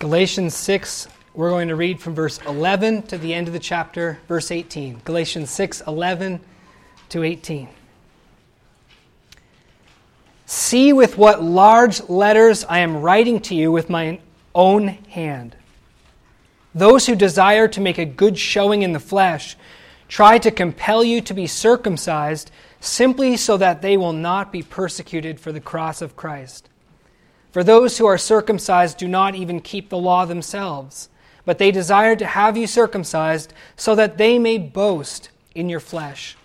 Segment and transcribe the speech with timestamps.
[0.00, 4.18] Galatians 6, we're going to read from verse 11 to the end of the chapter,
[4.28, 5.02] verse 18.
[5.04, 6.40] Galatians 6, 11
[7.10, 7.68] to 18.
[10.46, 14.20] See with what large letters I am writing to you with my
[14.54, 15.54] own hand.
[16.74, 19.54] Those who desire to make a good showing in the flesh
[20.08, 25.38] try to compel you to be circumcised simply so that they will not be persecuted
[25.38, 26.69] for the cross of Christ.
[27.52, 31.08] For those who are circumcised do not even keep the law themselves,
[31.44, 36.36] but they desire to have you circumcised so that they may boast in your flesh.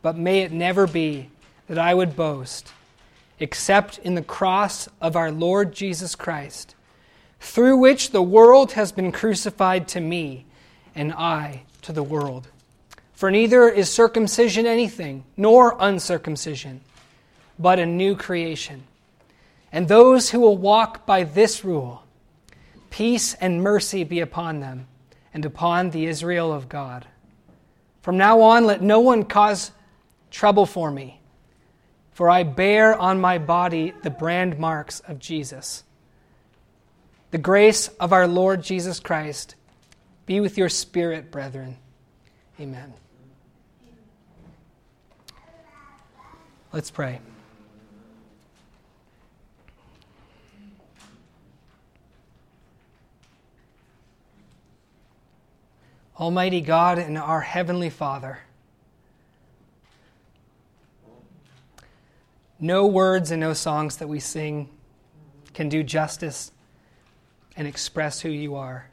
[0.00, 1.30] But may it never be
[1.66, 2.72] that I would boast
[3.40, 6.74] except in the cross of our Lord Jesus Christ,
[7.40, 10.44] through which the world has been crucified to me,
[10.94, 12.48] and I to the world.
[13.12, 16.80] For neither is circumcision anything, nor uncircumcision,
[17.58, 18.84] but a new creation.
[19.72, 22.02] And those who will walk by this rule,
[22.90, 24.86] peace and mercy be upon them
[25.34, 27.06] and upon the Israel of God.
[28.00, 29.70] From now on, let no one cause
[30.30, 31.20] trouble for me,
[32.12, 35.84] for I bear on my body the brand marks of Jesus.
[37.30, 39.54] The grace of our Lord Jesus Christ
[40.24, 41.76] be with your spirit, brethren.
[42.60, 42.92] Amen.
[46.72, 47.20] Let's pray.
[56.18, 58.40] Almighty God and our Heavenly Father,
[62.58, 64.68] no words and no songs that we sing
[65.54, 66.50] can do justice
[67.56, 68.88] and express who you are.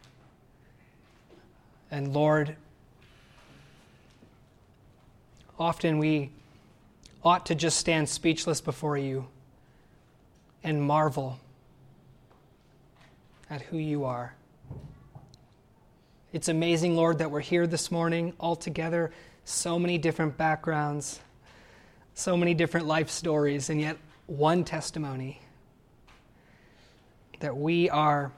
[1.90, 2.56] And Lord,
[5.58, 6.30] often we
[7.24, 9.26] ought to just stand speechless before you
[10.64, 11.40] and marvel
[13.50, 14.36] at who you are.
[16.36, 19.10] It's amazing, Lord, that we're here this morning all together,
[19.46, 21.22] so many different backgrounds,
[22.14, 23.96] so many different life stories, and yet
[24.28, 25.40] one testimony
[27.40, 28.34] that we are,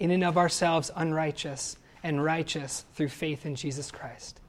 [0.00, 4.40] in and of ourselves, unrighteous and righteous through faith in Jesus Christ.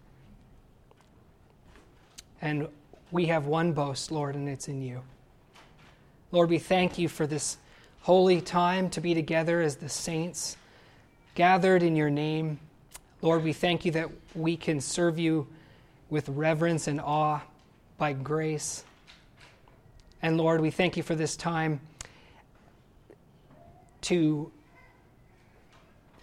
[2.42, 2.68] And
[3.12, 5.04] we have one boast, Lord, and it's in you.
[6.32, 7.58] Lord, we thank you for this
[8.02, 10.58] holy time to be together as the saints
[11.36, 12.60] gathered in your name.
[13.22, 15.48] Lord, we thank you that we can serve you
[16.10, 17.42] with reverence and awe
[17.98, 18.84] by grace.
[20.22, 21.82] And Lord, we thank you for this time
[24.02, 24.52] to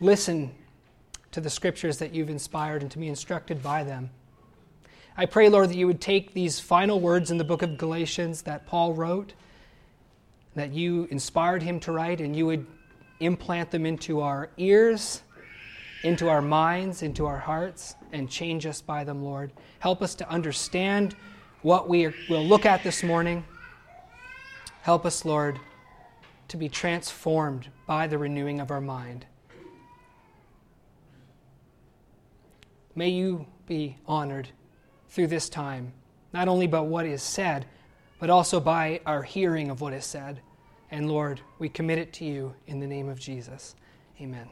[0.01, 0.53] listen
[1.33, 4.11] to the scriptures that you've inspired and to be instructed by them.
[5.17, 8.43] I pray, Lord, that you would take these final words in the book of Galatians
[8.43, 9.35] that Paul wrote,
[10.55, 12.67] that you inspired him to write, and you would
[13.23, 15.23] implant them into our ears,
[16.03, 19.53] into our minds, into our hearts, and change us by them, Lord.
[19.79, 21.15] Help us to understand
[21.63, 23.45] what we will look at this morning.
[24.83, 25.61] Help us, Lord,
[26.49, 29.27] to be transformed by the renewing of our mind.
[32.95, 34.49] May you be honored
[35.09, 35.93] through this time,
[36.33, 37.67] not only by what is said,
[38.19, 40.41] but also by our hearing of what is said.
[40.93, 43.75] And Lord, we commit it to you in the name of Jesus.
[44.21, 44.47] Amen.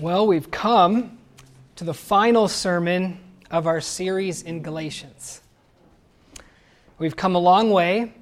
[0.00, 1.18] Well, we've come
[1.76, 3.20] to the final sermon
[3.50, 5.42] of our series in Galatians.
[6.98, 8.14] We've come a long way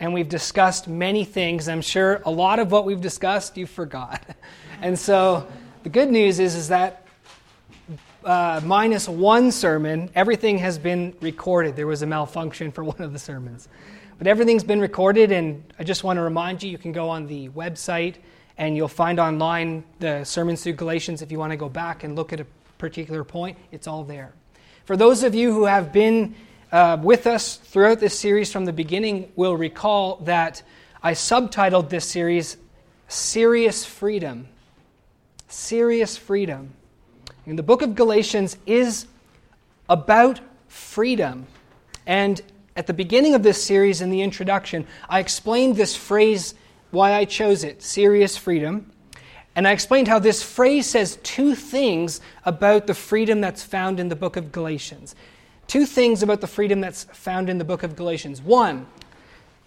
[0.00, 1.68] and we've discussed many things.
[1.68, 4.22] I'm sure a lot of what we've discussed you forgot.
[4.82, 5.46] And so
[5.82, 7.06] the good news is, is that
[8.24, 11.76] uh, minus one sermon, everything has been recorded.
[11.76, 13.68] There was a malfunction for one of the sermons.
[14.18, 17.26] But everything's been recorded, and I just want to remind you you can go on
[17.26, 18.16] the website
[18.58, 22.14] and you'll find online the sermons through Galatians if you want to go back and
[22.14, 23.56] look at a particular point.
[23.72, 24.34] It's all there.
[24.84, 26.34] For those of you who have been
[26.70, 30.62] uh, with us throughout this series from the beginning, will recall that
[31.02, 32.58] I subtitled this series
[33.08, 34.46] Serious Freedom.
[35.48, 36.74] Serious Freedom.
[37.46, 39.06] And the book of Galatians is
[39.88, 41.46] about freedom.
[42.06, 42.40] And
[42.76, 46.54] at the beginning of this series, in the introduction, I explained this phrase,
[46.90, 48.90] why I chose it serious freedom.
[49.54, 54.08] And I explained how this phrase says two things about the freedom that's found in
[54.08, 55.14] the book of Galatians.
[55.66, 58.40] Two things about the freedom that's found in the book of Galatians.
[58.40, 58.86] One,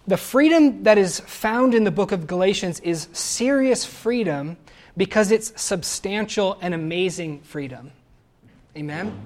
[0.08, 4.58] the freedom that is found in the book of Galatians is serious freedom
[4.96, 7.92] because it's substantial and amazing freedom.
[8.76, 9.18] Amen?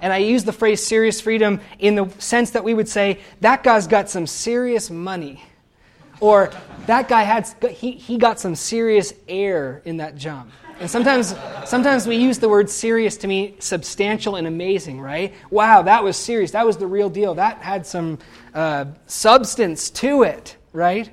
[0.00, 3.62] And I use the phrase serious freedom in the sense that we would say, that
[3.62, 5.44] guy's got some serious money.
[6.20, 6.50] Or
[6.86, 10.50] that guy had, he, he got some serious air in that jump.
[10.80, 11.34] And sometimes,
[11.64, 15.32] sometimes we use the word serious to mean substantial and amazing, right?
[15.50, 16.52] Wow, that was serious.
[16.52, 17.34] That was the real deal.
[17.34, 18.18] That had some
[18.52, 21.08] uh, substance to it, right?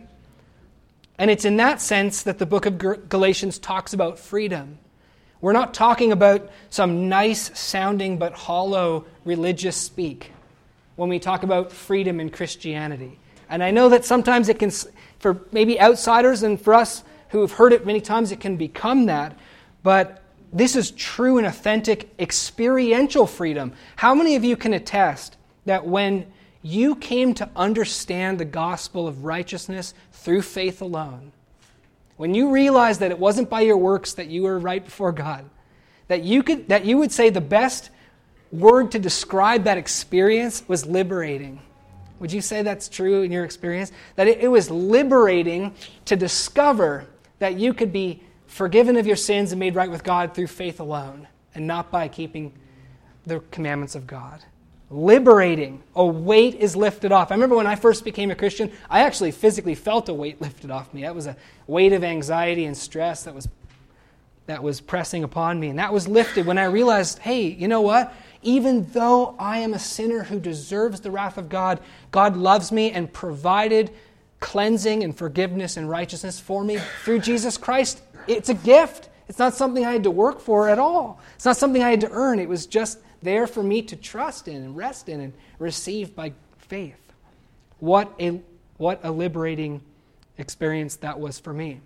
[1.19, 2.77] And it's in that sense that the book of
[3.09, 4.79] Galatians talks about freedom.
[5.41, 10.31] We're not talking about some nice sounding but hollow religious speak
[10.95, 13.19] when we talk about freedom in Christianity.
[13.49, 14.71] And I know that sometimes it can,
[15.19, 19.07] for maybe outsiders and for us who have heard it many times, it can become
[19.07, 19.37] that.
[19.83, 20.23] But
[20.53, 23.73] this is true and authentic experiential freedom.
[23.97, 25.35] How many of you can attest
[25.65, 26.25] that when
[26.61, 31.31] you came to understand the gospel of righteousness through faith alone,
[32.17, 35.49] when you realized that it wasn't by your works that you were right before God,
[36.09, 37.91] that you, could, that you would say the best
[38.51, 41.61] word to describe that experience was liberating.
[42.19, 43.93] Would you say that's true in your experience?
[44.17, 45.73] That it, it was liberating
[46.05, 47.05] to discover
[47.37, 50.81] that you could be forgiven of your sins and made right with God through faith
[50.81, 52.51] alone and not by keeping
[53.25, 54.43] the commandments of God
[54.89, 55.83] liberating.
[55.95, 57.31] A weight is lifted off.
[57.31, 60.71] I remember when I first became a Christian, I actually physically felt a weight lifted
[60.71, 61.01] off me.
[61.01, 61.35] That was a
[61.67, 63.47] weight of anxiety and stress that was
[64.49, 65.67] that was pressing upon me.
[65.67, 68.11] And that was lifted when I realized, hey, you know what?
[68.41, 72.91] Even though I am a sinner who deserves the wrath of God, God loves me
[72.91, 73.91] and provided
[74.39, 78.01] cleansing and forgiveness and righteousness for me through Jesus Christ.
[78.25, 79.09] It's a gift.
[79.27, 81.21] It's not something I had to work for at all.
[81.35, 82.39] It's not something I had to earn.
[82.39, 86.33] It was just there for me to trust in and rest in and receive by
[86.57, 86.99] faith.
[87.79, 88.41] What a,
[88.77, 89.81] what a liberating
[90.37, 91.81] experience that was for me.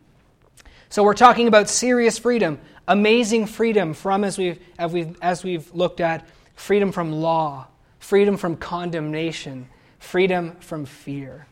[0.90, 5.74] So, we're talking about serious freedom, amazing freedom from, as we've, as we've, as we've
[5.74, 11.48] looked at, freedom from law, freedom from condemnation, freedom from fear.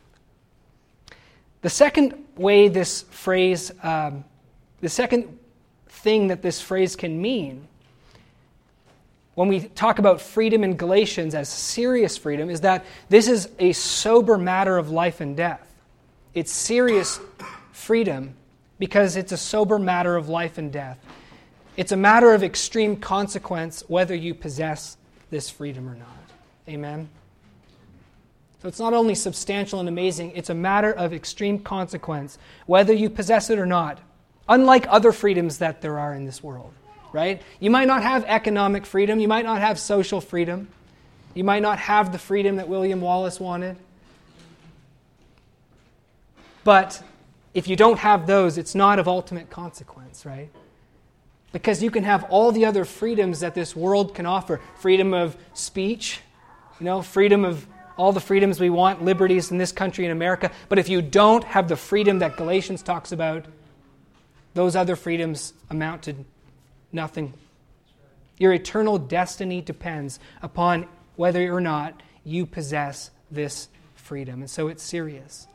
[1.62, 4.24] The second way this phrase, um,
[4.80, 5.38] the second
[5.88, 7.66] thing that this phrase can mean
[9.34, 13.72] when we talk about freedom in Galatians as serious freedom is that this is a
[13.72, 15.66] sober matter of life and death.
[16.34, 17.18] It's serious
[17.72, 18.34] freedom
[18.78, 20.98] because it's a sober matter of life and death.
[21.76, 24.98] It's a matter of extreme consequence whether you possess
[25.30, 26.08] this freedom or not.
[26.68, 27.08] Amen?
[28.60, 33.08] So it's not only substantial and amazing, it's a matter of extreme consequence whether you
[33.08, 33.98] possess it or not,
[34.46, 36.74] unlike other freedoms that there are in this world
[37.12, 37.42] right?
[37.60, 40.68] You might not have economic freedom, you might not have social freedom,
[41.34, 43.76] you might not have the freedom that William Wallace wanted.
[46.64, 47.02] But
[47.54, 50.48] if you don't have those, it's not of ultimate consequence, right?
[51.52, 55.36] Because you can have all the other freedoms that this world can offer freedom of
[55.52, 56.20] speech,
[56.80, 57.66] you know, freedom of
[57.96, 60.50] all the freedoms we want, liberties in this country in America.
[60.68, 63.44] But if you don't have the freedom that Galatians talks about,
[64.54, 66.14] those other freedoms amount to
[66.92, 67.34] Nothing.
[68.38, 70.86] Your eternal destiny depends upon
[71.16, 74.40] whether or not you possess this freedom.
[74.40, 75.46] And so it's serious.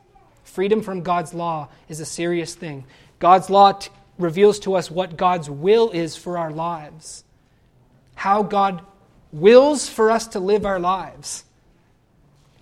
[0.44, 2.84] Freedom from God's law is a serious thing.
[3.18, 7.24] God's law t- reveals to us what God's will is for our lives,
[8.14, 8.82] how God
[9.32, 11.44] wills for us to live our lives.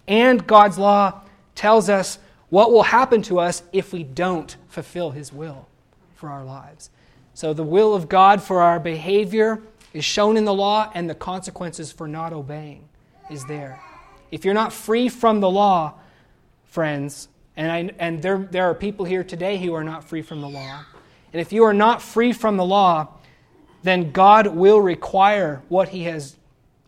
[0.09, 1.23] And God's law
[1.55, 2.19] tells us
[2.49, 5.69] what will happen to us if we don't fulfill His will
[6.15, 6.91] for our lives.
[7.37, 9.61] So the will of God for our behavior
[9.93, 12.89] is shown in the law, and the consequences for not obeying
[13.31, 13.79] is there.
[14.31, 15.97] If you're not free from the law,
[16.65, 20.41] friends, and, I, and there, there are people here today who are not free from
[20.41, 20.87] the law,
[21.31, 23.09] and if you are not free from the law,
[23.83, 26.39] then God will require what He has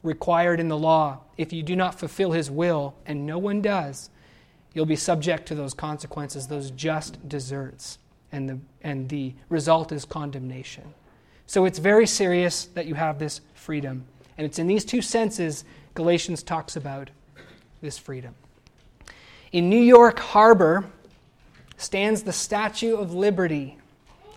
[0.02, 1.19] required in the law.
[1.37, 4.09] If you do not fulfill His will, and no one does,
[4.73, 7.99] you'll be subject to those consequences, those just deserts
[8.32, 10.94] and the, and the result is condemnation.
[11.47, 14.04] So it's very serious that you have this freedom.
[14.37, 17.11] And it's in these two senses Galatians talks about
[17.80, 18.35] this freedom.
[19.50, 20.85] In New York Harbor
[21.76, 23.78] stands the Statue of Liberty,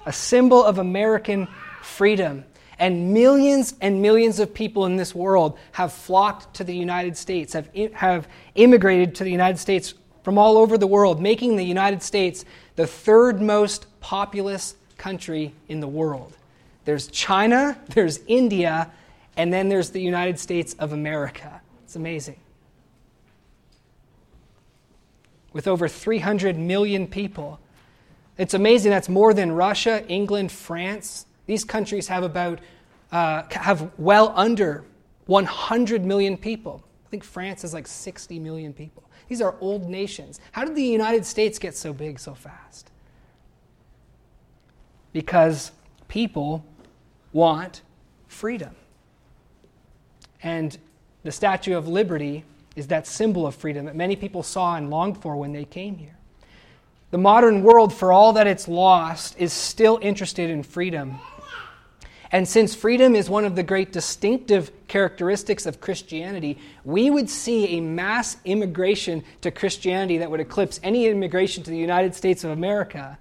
[0.06, 1.48] a symbol of American
[1.82, 2.46] freedom.
[2.80, 7.54] And millions and millions of people in this world have flocked to the United States,
[7.54, 12.04] have, have immigrated to the United States from all over the world, making the United
[12.04, 16.38] States the third most populous country in the world.
[16.86, 18.92] There's China, there's India,
[19.38, 21.62] and then there's the United States of America.
[21.84, 22.40] It's amazing.
[25.54, 27.60] With over 300 million people.
[28.38, 28.92] It's amazing.
[28.92, 31.26] That's more than Russia, England, France.
[31.46, 32.60] These countries have about,
[33.12, 34.86] uh, have well under
[35.26, 36.84] 100 million people.
[37.06, 39.04] I think France has like 60 million people.
[39.32, 40.42] These are old nations.
[40.52, 42.92] How did the United States get so big so fast?
[45.14, 45.72] Because
[46.10, 46.66] people
[47.32, 47.82] want
[48.28, 48.76] freedom.
[50.44, 50.78] And
[51.24, 52.44] the Statue of Liberty
[52.76, 55.96] is that symbol of freedom that many people saw and longed for when they came
[55.96, 56.18] here.
[57.12, 61.22] The modern world, for all that it's lost, is still interested in freedom.
[62.32, 67.78] And since freedom is one of the great distinctive characteristics of Christianity, we would see
[67.78, 72.52] a mass immigration to Christianity that would eclipse any immigration to the United States of
[72.52, 73.18] America.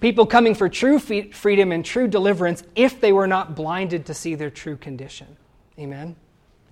[0.00, 4.34] People coming for true freedom and true deliverance if they were not blinded to see
[4.34, 5.36] their true condition.
[5.78, 6.16] Amen?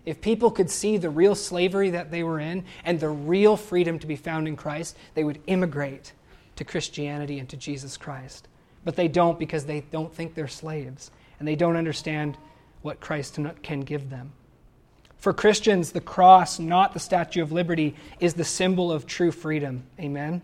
[0.07, 3.99] If people could see the real slavery that they were in and the real freedom
[3.99, 6.13] to be found in Christ, they would immigrate
[6.57, 8.48] to Christianity and to Jesus Christ.
[8.85, 12.37] But they don't because they don't think they're slaves and they don't understand
[12.83, 14.33] what Christ can give them.
[15.19, 19.83] For Christians, the cross, not the Statue of Liberty, is the symbol of true freedom.
[19.99, 20.43] Amen?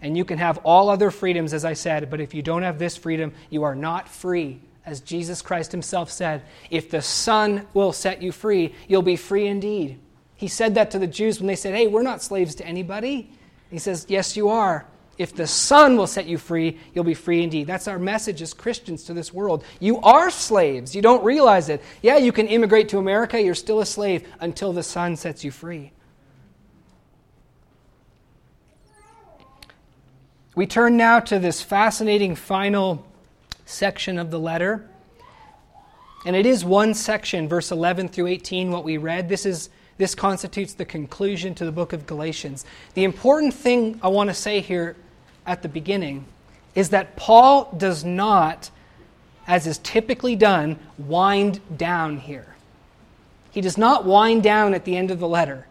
[0.00, 2.80] And you can have all other freedoms, as I said, but if you don't have
[2.80, 4.60] this freedom, you are not free.
[4.84, 9.46] As Jesus Christ himself said, if the Son will set you free, you'll be free
[9.46, 10.00] indeed.
[10.34, 13.30] He said that to the Jews when they said, Hey, we're not slaves to anybody.
[13.70, 14.84] He says, Yes, you are.
[15.18, 17.66] If the Son will set you free, you'll be free indeed.
[17.66, 19.64] That's our message as Christians to this world.
[19.78, 20.94] You are slaves.
[20.94, 21.82] You don't realize it.
[22.00, 25.50] Yeah, you can immigrate to America, you're still a slave until the Son sets you
[25.50, 25.92] free.
[30.54, 33.06] We turn now to this fascinating final
[33.64, 34.88] section of the letter.
[36.24, 39.28] And it is one section, verse 11 through 18, what we read.
[39.28, 42.64] This is this constitutes the conclusion to the book of Galatians.
[42.94, 44.96] The important thing I want to say here
[45.46, 46.26] at the beginning
[46.74, 48.70] is that Paul does not,
[49.46, 52.54] as is typically done, wind down here.
[53.50, 55.66] He does not wind down at the end of the letter,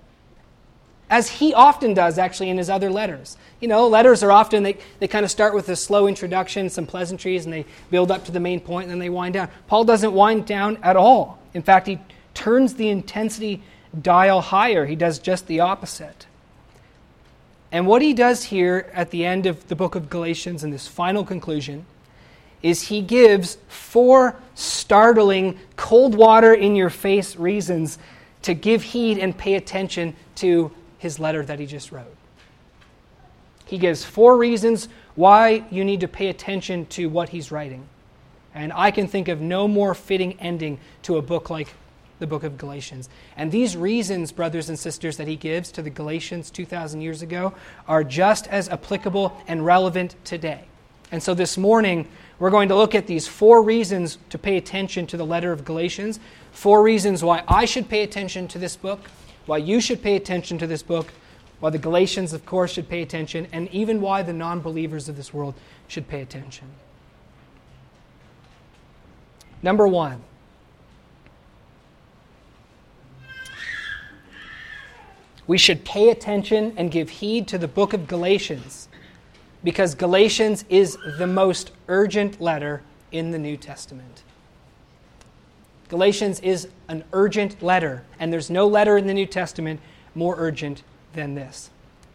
[1.10, 3.36] as he often does actually in his other letters.
[3.60, 6.86] You know, letters are often, they, they kind of start with a slow introduction, some
[6.86, 9.50] pleasantries, and they build up to the main point, and then they wind down.
[9.68, 11.40] Paul doesn't wind down at all.
[11.54, 12.00] In fact, he
[12.34, 13.63] turns the intensity
[14.00, 14.86] dial higher.
[14.86, 16.28] He does just the opposite.
[17.72, 20.88] And what he does here at the end of the book of Galatians in this
[20.88, 21.86] final conclusion
[22.62, 27.98] is he gives four startling, cold water in your face reasons
[28.44, 32.16] to give heed and pay attention to his letter that he just wrote.
[33.66, 37.88] He gives four reasons why you need to pay attention to what he's writing.
[38.54, 41.74] And I can think of no more fitting ending to a book like
[42.22, 43.10] the book of Galatians.
[43.36, 47.54] And these reasons, brothers and sisters, that he gives to the Galatians 2,000 years ago
[47.88, 50.63] are just as applicable and relevant today.
[51.12, 52.08] And so this morning,
[52.40, 55.66] we're going to look at these four reasons to pay attention to the letter of
[55.66, 56.20] Galatians,
[56.51, 59.01] four reasons why I should pay attention to this book,
[59.48, 61.08] why you should pay attention to this book,
[61.60, 65.18] why the Galatians, of course, should pay attention, and even why the non believers of
[65.18, 65.56] this world
[65.88, 66.68] should pay attention.
[69.63, 70.24] Number one,
[75.51, 78.88] we should pay attention and give heed to the book of Galatians
[79.65, 82.81] because Galatians is the most urgent letter
[83.12, 84.24] in the New Testament.
[85.89, 89.81] Galatians is an urgent letter, and there's no letter in the New Testament
[90.15, 90.84] more urgent
[91.15, 91.70] than this.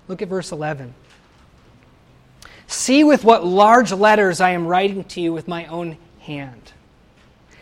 [0.09, 0.95] Look at verse 11.
[2.67, 6.73] See with what large letters I am writing to you with my own hand.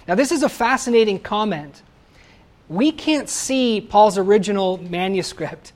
[0.06, 1.82] Now, this is a fascinating comment
[2.68, 5.72] we can't see Paul's original manuscript,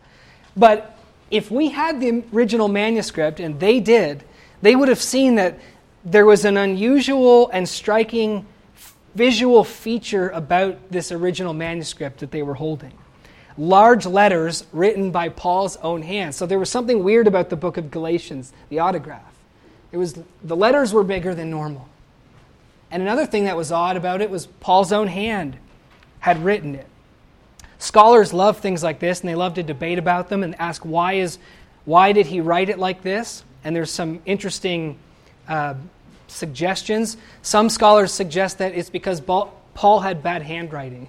[0.57, 0.99] but
[1.31, 4.25] if we had the original manuscript, and they did,
[4.63, 5.59] they would have seen that
[6.05, 8.47] there was an unusual and striking
[9.15, 12.93] visual feature about this original manuscript that they were holding.
[13.59, 16.35] Large letters written by Paul's own hand.
[16.35, 19.35] So there was something weird about the book of Galatians, the autograph.
[19.91, 21.89] It was the letters were bigger than normal.
[22.91, 25.59] And another thing that was odd about it was Paul's own hand
[26.21, 26.87] had written it.
[27.79, 31.15] Scholars love things like this and they love to debate about them and ask why
[31.15, 31.39] is
[31.85, 33.45] why did he write it like this?
[33.65, 34.99] And there's some interesting
[35.49, 35.75] uh,
[36.27, 37.17] suggestions.
[37.43, 41.09] Some scholars suggest that it's because Paul had bad handwriting.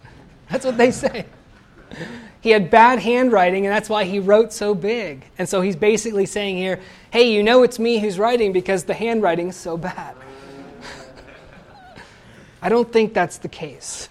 [0.48, 1.26] That's what they say.
[2.40, 5.24] He had bad handwriting, and that's why he wrote so big.
[5.38, 8.94] And so he's basically saying here, hey, you know it's me who's writing because the
[8.94, 10.14] handwriting is so bad.
[12.62, 14.08] I don't think that's the case.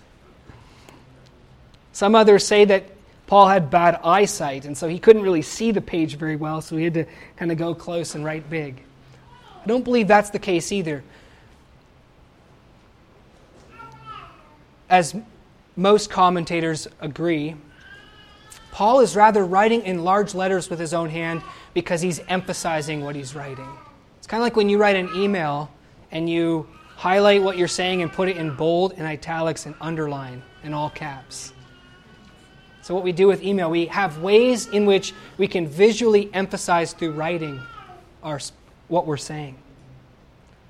[1.99, 2.85] Some others say that
[3.27, 6.77] Paul had bad eyesight, and so he couldn't really see the page very well, so
[6.77, 8.81] he had to kind of go close and write big.
[9.61, 11.03] I don't believe that's the case either.
[14.89, 15.13] As
[15.75, 17.57] most commentators agree,
[18.71, 23.13] Paul is rather writing in large letters with his own hand because he's emphasizing what
[23.13, 23.67] he's writing.
[24.19, 25.69] It's kind of like when you write an email
[26.13, 26.65] and you
[26.95, 30.91] highlight what you're saying and put it in bold and italics and underline in all
[30.91, 31.51] caps.
[32.89, 36.91] So, what we do with email, we have ways in which we can visually emphasize
[36.91, 37.61] through writing
[38.23, 38.39] our,
[38.87, 39.57] what we're saying.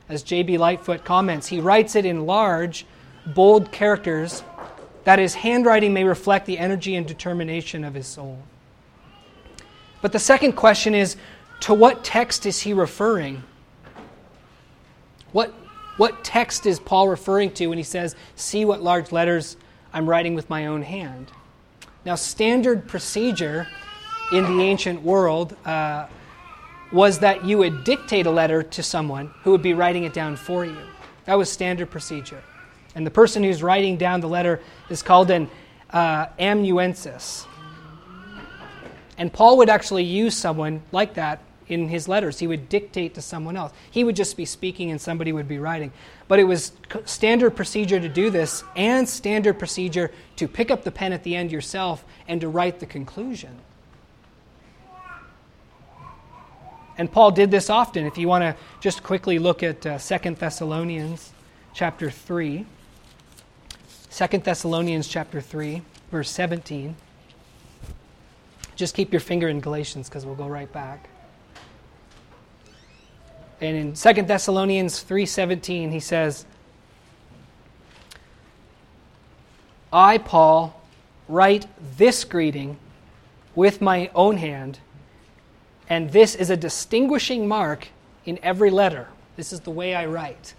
[0.09, 0.57] As J.B.
[0.57, 2.85] Lightfoot comments, he writes it in large,
[3.25, 4.43] bold characters
[5.05, 8.37] that his handwriting may reflect the energy and determination of his soul.
[10.01, 11.15] But the second question is
[11.61, 13.43] to what text is he referring?
[15.31, 15.53] What,
[15.95, 19.55] what text is Paul referring to when he says, See what large letters
[19.93, 21.31] I'm writing with my own hand?
[22.05, 23.67] Now, standard procedure
[24.31, 26.07] in the ancient world uh,
[26.91, 30.35] was that you would dictate a letter to someone who would be writing it down
[30.35, 30.77] for you.
[31.25, 32.41] That was standard procedure.
[32.95, 35.49] And the person who's writing down the letter is called an
[35.91, 37.45] uh, amanuensis.
[39.17, 42.39] And Paul would actually use someone like that in his letters.
[42.39, 43.71] He would dictate to someone else.
[43.89, 45.93] He would just be speaking and somebody would be writing.
[46.27, 46.73] But it was
[47.05, 51.35] standard procedure to do this and standard procedure to pick up the pen at the
[51.35, 53.55] end yourself and to write the conclusion.
[56.97, 58.05] And Paul did this often.
[58.05, 61.31] If you want to just quickly look at uh, 2 Thessalonians
[61.73, 62.65] chapter 3.
[64.11, 66.95] 2 Thessalonians chapter 3, verse 17.
[68.75, 71.09] Just keep your finger in Galatians because we'll go right back.
[73.61, 76.45] And in 2 Thessalonians 3:17 he says,
[79.91, 80.79] I Paul
[81.27, 82.77] write this greeting
[83.55, 84.79] with my own hand,
[85.89, 87.87] and this is a distinguishing mark
[88.25, 89.07] in every letter.
[89.35, 90.53] This is the way I write.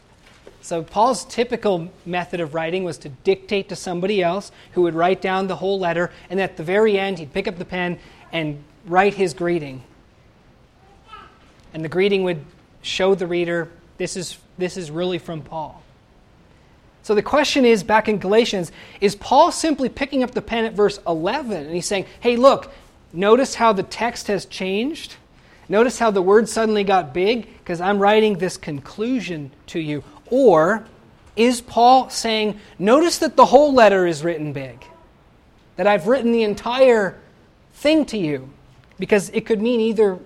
[0.63, 5.23] So, Paul's typical method of writing was to dictate to somebody else who would write
[5.23, 7.99] down the whole letter, and at the very end, he'd pick up the pen
[8.33, 9.83] and write his greeting.
[11.73, 12.45] And the greeting would
[12.83, 13.69] show the reader
[14.01, 15.83] this is, this is really from Paul.
[17.03, 20.73] So the question is back in Galatians is Paul simply picking up the pen at
[20.73, 22.73] verse 11 and he's saying, hey, look,
[23.13, 25.17] notice how the text has changed?
[25.69, 27.47] Notice how the word suddenly got big?
[27.59, 30.03] Because I'm writing this conclusion to you.
[30.31, 30.87] Or
[31.37, 34.83] is Paul saying, notice that the whole letter is written big?
[35.77, 37.19] That I've written the entire
[37.75, 38.49] thing to you?
[38.99, 40.19] Because it could mean either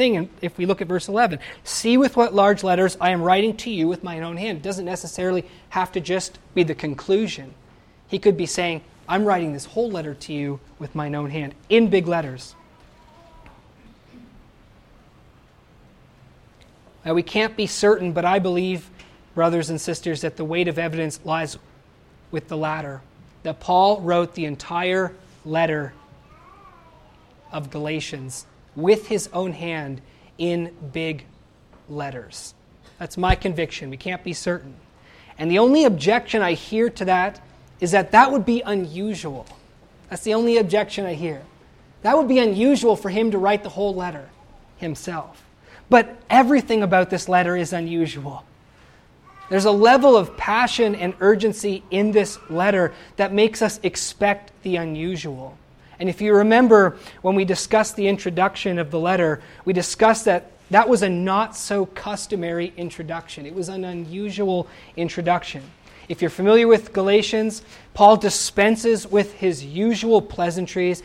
[0.00, 1.40] thing if we look at verse 11.
[1.62, 4.56] See with what large letters I am writing to you with my own hand.
[4.56, 7.52] It doesn't necessarily have to just be the conclusion.
[8.08, 11.54] He could be saying, I'm writing this whole letter to you with my own hand
[11.68, 12.54] in big letters.
[17.04, 18.88] Now, we can't be certain, but I believe
[19.34, 21.58] brothers and sisters, that the weight of evidence lies
[22.30, 23.02] with the latter.
[23.42, 25.12] That Paul wrote the entire
[25.44, 25.92] letter
[27.52, 28.46] of Galatians
[28.80, 30.00] with his own hand
[30.38, 31.24] in big
[31.88, 32.54] letters.
[32.98, 33.90] That's my conviction.
[33.90, 34.74] We can't be certain.
[35.38, 37.40] And the only objection I hear to that
[37.80, 39.46] is that that would be unusual.
[40.08, 41.42] That's the only objection I hear.
[42.02, 44.28] That would be unusual for him to write the whole letter
[44.76, 45.44] himself.
[45.88, 48.44] But everything about this letter is unusual.
[49.50, 54.76] There's a level of passion and urgency in this letter that makes us expect the
[54.76, 55.58] unusual.
[56.00, 60.50] And if you remember when we discussed the introduction of the letter, we discussed that
[60.70, 63.44] that was a not so customary introduction.
[63.44, 65.62] It was an unusual introduction.
[66.08, 71.02] If you're familiar with Galatians, Paul dispenses with his usual pleasantries,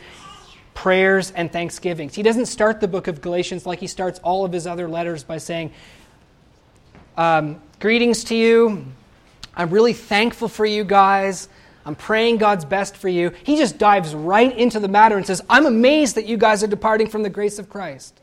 [0.72, 2.14] prayers, and thanksgivings.
[2.14, 5.24] He doesn't start the book of Galatians like he starts all of his other letters
[5.24, 5.72] by saying,
[7.16, 8.86] um, Greetings to you.
[9.54, 11.48] I'm really thankful for you guys.
[11.86, 13.30] I'm praying God's best for you.
[13.44, 16.66] He just dives right into the matter and says, I'm amazed that you guys are
[16.66, 18.20] departing from the grace of Christ.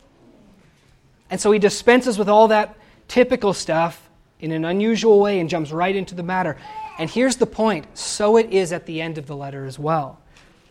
[1.29, 2.75] And so he dispenses with all that
[3.07, 4.09] typical stuff
[4.41, 6.57] in an unusual way and jumps right into the matter.
[6.99, 10.19] And here's the point so it is at the end of the letter as well.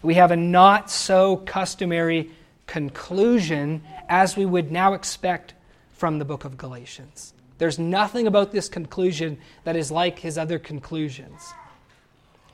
[0.02, 2.30] We have a not so customary
[2.66, 5.54] conclusion as we would now expect
[5.94, 7.32] from the book of Galatians.
[7.56, 11.54] There's nothing about this conclusion that is like his other conclusions.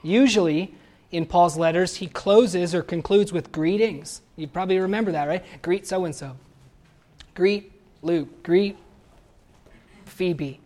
[0.03, 0.75] Usually,
[1.11, 4.21] in Paul's letters, he closes or concludes with greetings.
[4.37, 5.45] You probably remember that, right?
[5.63, 6.37] Greet so and so.
[7.35, 8.43] Greet Luke.
[8.43, 8.77] Greet
[10.05, 10.61] Phoebe.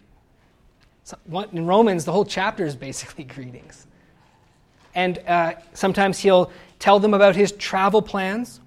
[1.04, 1.16] So,
[1.52, 3.86] in Romans, the whole chapter is basically greetings.
[4.94, 8.60] And uh, sometimes he'll tell them about his travel plans,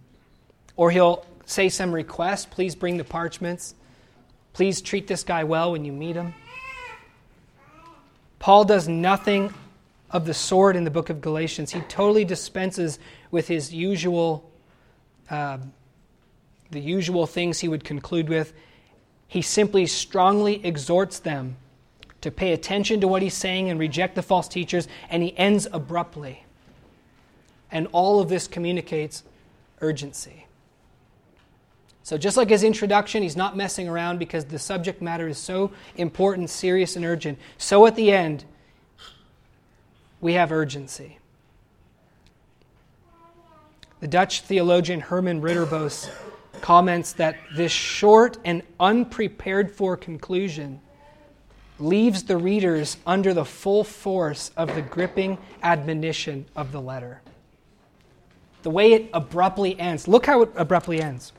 [0.75, 3.75] or he'll say some request please bring the parchments.
[4.53, 6.33] Please treat this guy well when you meet him.
[8.39, 9.53] Paul does nothing
[10.11, 11.71] of the sword in the book of Galatians.
[11.71, 12.99] He totally dispenses
[13.31, 14.49] with his usual
[15.29, 15.57] uh,
[16.71, 18.53] the usual things he would conclude with,
[19.27, 21.57] he simply strongly exhorts them
[22.21, 25.67] to pay attention to what he's saying and reject the false teachers, and he ends
[25.71, 26.43] abruptly.
[27.71, 29.23] And all of this communicates
[29.81, 30.47] urgency.
[32.03, 35.71] So, just like his introduction, he's not messing around because the subject matter is so
[35.97, 37.39] important, serious, and urgent.
[37.57, 38.45] So, at the end,
[40.25, 41.19] we have urgency.
[43.99, 46.09] The Dutch theologian Herman Ridderbos
[46.61, 50.81] comments that this short and unprepared for conclusion
[51.77, 57.21] leaves the readers under the full force of the gripping admonition of the letter.
[58.63, 60.07] The way it abruptly ends.
[60.07, 61.33] Look how it abruptly ends.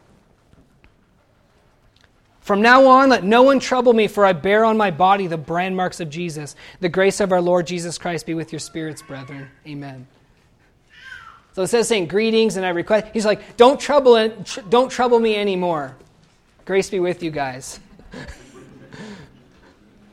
[2.46, 5.36] From now on, let no one trouble me, for I bear on my body the
[5.36, 6.54] brand marks of Jesus.
[6.78, 9.48] The grace of our Lord Jesus Christ be with your spirits, brethren.
[9.66, 10.06] Amen.
[11.54, 13.08] So it says saying greetings and I request.
[13.12, 15.96] He's like, don't trouble it, tr- don't trouble me anymore.
[16.66, 17.80] Grace be with you guys.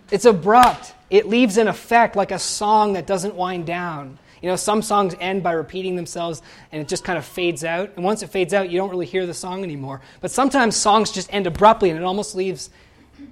[0.09, 0.95] it's abrupt.
[1.11, 4.17] It leaves an effect like a song that doesn't wind down.
[4.43, 6.41] You know, some songs end by repeating themselves
[6.73, 7.91] and it just kind of fades out.
[7.95, 10.01] And once it fades out, you don't really hear the song anymore.
[10.19, 12.69] But sometimes songs just end abruptly and it almost leaves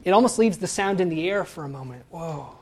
[0.06, 2.06] it almost leaves the sound in the air for a moment.
[2.12, 2.56] Whoa.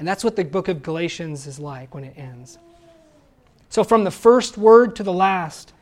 [0.00, 2.58] And that's what the book of Galatians is like when it ends.
[3.68, 5.72] So from the first word to the last,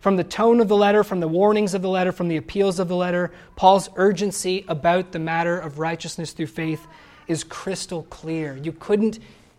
[0.00, 2.78] from the tone of the letter, from the warnings of the letter, from the appeals
[2.78, 6.86] of the letter, Paul's urgency about the matter of righteousness through faith
[7.26, 8.58] is crystal clear.
[8.62, 9.18] You couldn't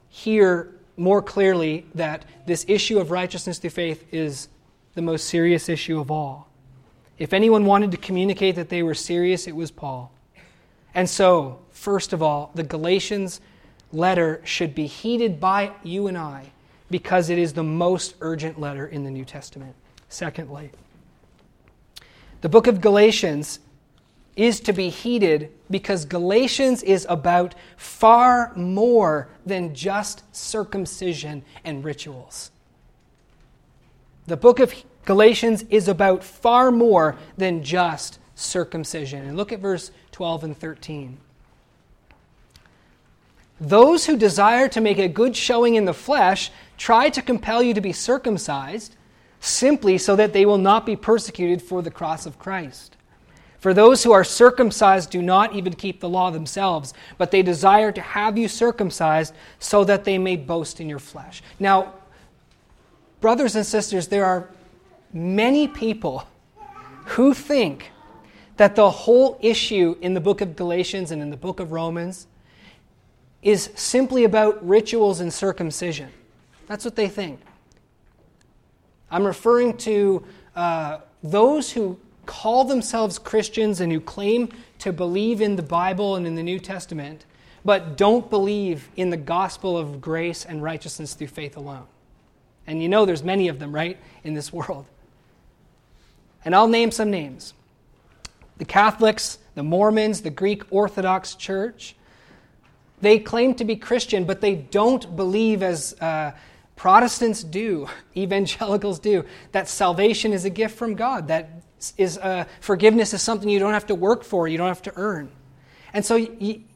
[0.09, 4.47] hear more clearly that this issue of righteousness through faith is
[4.95, 6.47] the most serious issue of all.
[7.17, 10.11] If anyone wanted to communicate that they were serious, it was Paul.
[10.93, 13.41] And so, first of all, the Galatians
[13.91, 16.51] letter should be heeded by you and I
[16.89, 19.75] because it is the most urgent letter in the New Testament.
[20.09, 20.71] Secondly,
[22.41, 23.59] the book of Galatians
[24.35, 32.51] is to be heeded because Galatians is about far more than just circumcision and rituals.
[34.25, 34.73] The book of
[35.05, 39.25] Galatians is about far more than just circumcision.
[39.25, 41.17] And look at verse 12 and 13.
[43.59, 47.73] Those who desire to make a good showing in the flesh try to compel you
[47.73, 48.95] to be circumcised
[49.39, 52.97] simply so that they will not be persecuted for the cross of Christ.
[53.63, 57.93] For those who are circumcised do not even keep the law themselves, but they desire
[57.93, 61.41] to have you circumcised so that they may boast in your flesh.
[61.61, 61.93] Now,
[63.21, 64.49] brothers and sisters, there are
[65.13, 66.27] many people
[67.05, 67.89] who think
[68.57, 72.27] that the whole issue in the book of Galatians and in the book of Romans
[73.41, 76.09] is simply about rituals and circumcision.
[76.67, 77.39] That's what they think.
[79.09, 85.55] I'm referring to uh, those who call themselves Christians and who claim to believe in
[85.55, 87.25] the Bible and in the New Testament,
[87.65, 91.85] but don't believe in the gospel of grace and righteousness through faith alone.
[92.67, 94.85] And you know there's many of them, right, in this world.
[96.45, 97.53] And I'll name some names
[98.57, 101.95] the Catholics, the Mormons, the Greek Orthodox Church.
[103.01, 106.31] They claim to be Christian, but they don't believe, as uh,
[106.75, 111.62] Protestants do, evangelicals do, that salvation is a gift from God, that
[111.97, 114.93] is uh, forgiveness is something you don't have to work for, you don't have to
[114.95, 115.29] earn.
[115.93, 116.17] And so,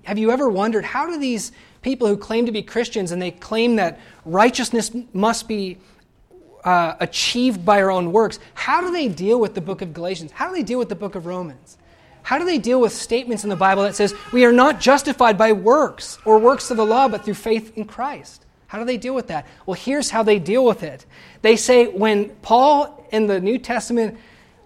[0.03, 3.31] have you ever wondered how do these people who claim to be Christians and they
[3.31, 5.77] claim that righteousness must be
[6.63, 10.31] uh, achieved by our own works, how do they deal with the book of Galatians?
[10.31, 11.77] How do they deal with the book of Romans?
[12.23, 15.37] How do they deal with statements in the Bible that says we are not justified
[15.37, 18.45] by works or works of the law, but through faith in Christ?
[18.67, 19.47] How do they deal with that?
[19.65, 21.05] Well, here's how they deal with it.
[21.41, 24.17] They say when Paul in the New Testament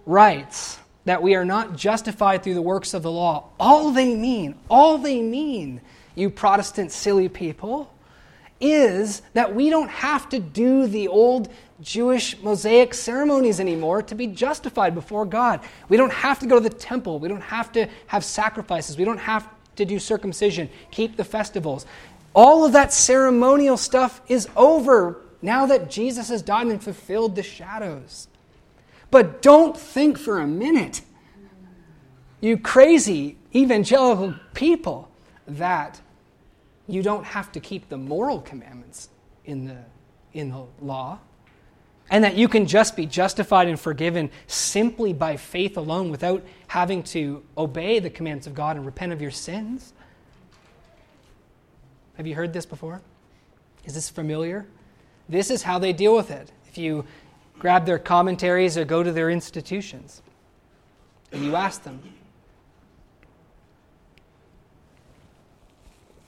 [0.06, 4.54] writes that we are not justified through the works of the law, all they mean,
[4.70, 5.80] all they mean,
[6.14, 7.92] you Protestant silly people,
[8.60, 11.48] is that we don't have to do the old
[11.80, 15.60] Jewish Mosaic ceremonies anymore to be justified before God.
[15.88, 17.18] We don't have to go to the temple.
[17.18, 18.96] We don't have to have sacrifices.
[18.96, 21.86] We don't have to do circumcision, keep the festivals.
[22.34, 27.42] All of that ceremonial stuff is over now that Jesus has died and fulfilled the
[27.42, 28.28] shadows.
[29.12, 31.02] But don't think for a minute,
[32.40, 35.10] you crazy evangelical people,
[35.46, 36.00] that
[36.88, 39.10] you don't have to keep the moral commandments
[39.44, 39.76] in the,
[40.32, 41.18] in the law
[42.10, 47.02] and that you can just be justified and forgiven simply by faith alone without having
[47.02, 49.92] to obey the commands of God and repent of your sins?
[52.16, 53.02] Have you heard this before?
[53.84, 54.66] Is this familiar?
[55.28, 56.50] This is how they deal with it.
[56.66, 57.04] If you
[57.58, 60.22] grab their commentaries or go to their institutions
[61.32, 62.00] and you ask them.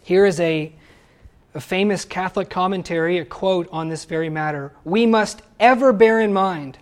[0.02, 0.72] Here is a,
[1.54, 4.72] a famous Catholic commentary, a quote on this very matter.
[4.84, 6.78] We must ever bear in mind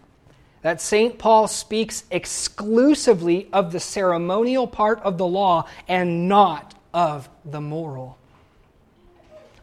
[0.62, 1.18] that St.
[1.18, 8.18] Paul speaks exclusively of the ceremonial part of the law and not of the moral.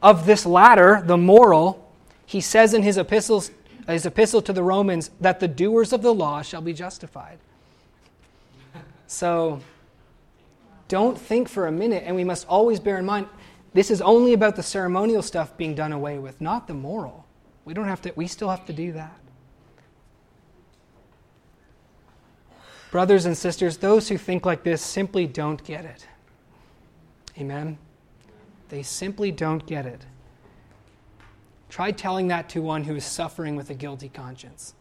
[0.02, 1.90] Of this latter, the moral,
[2.26, 3.52] he says in his epistles,
[3.94, 7.40] his epistle to the Romans that the doers of the law shall be justified.
[9.08, 9.62] So
[10.88, 13.28] don't think for a minute, and we must always bear in mind
[13.74, 17.26] this is only about the ceremonial stuff being done away with, not the moral.
[17.66, 19.20] We don't have to we still have to do that.
[22.92, 26.08] Brothers and sisters, those who think like this simply don't get it.
[27.38, 27.78] Amen.
[28.70, 30.06] They simply don't get it.
[31.70, 34.74] Try telling that to one who is suffering with a guilty conscience.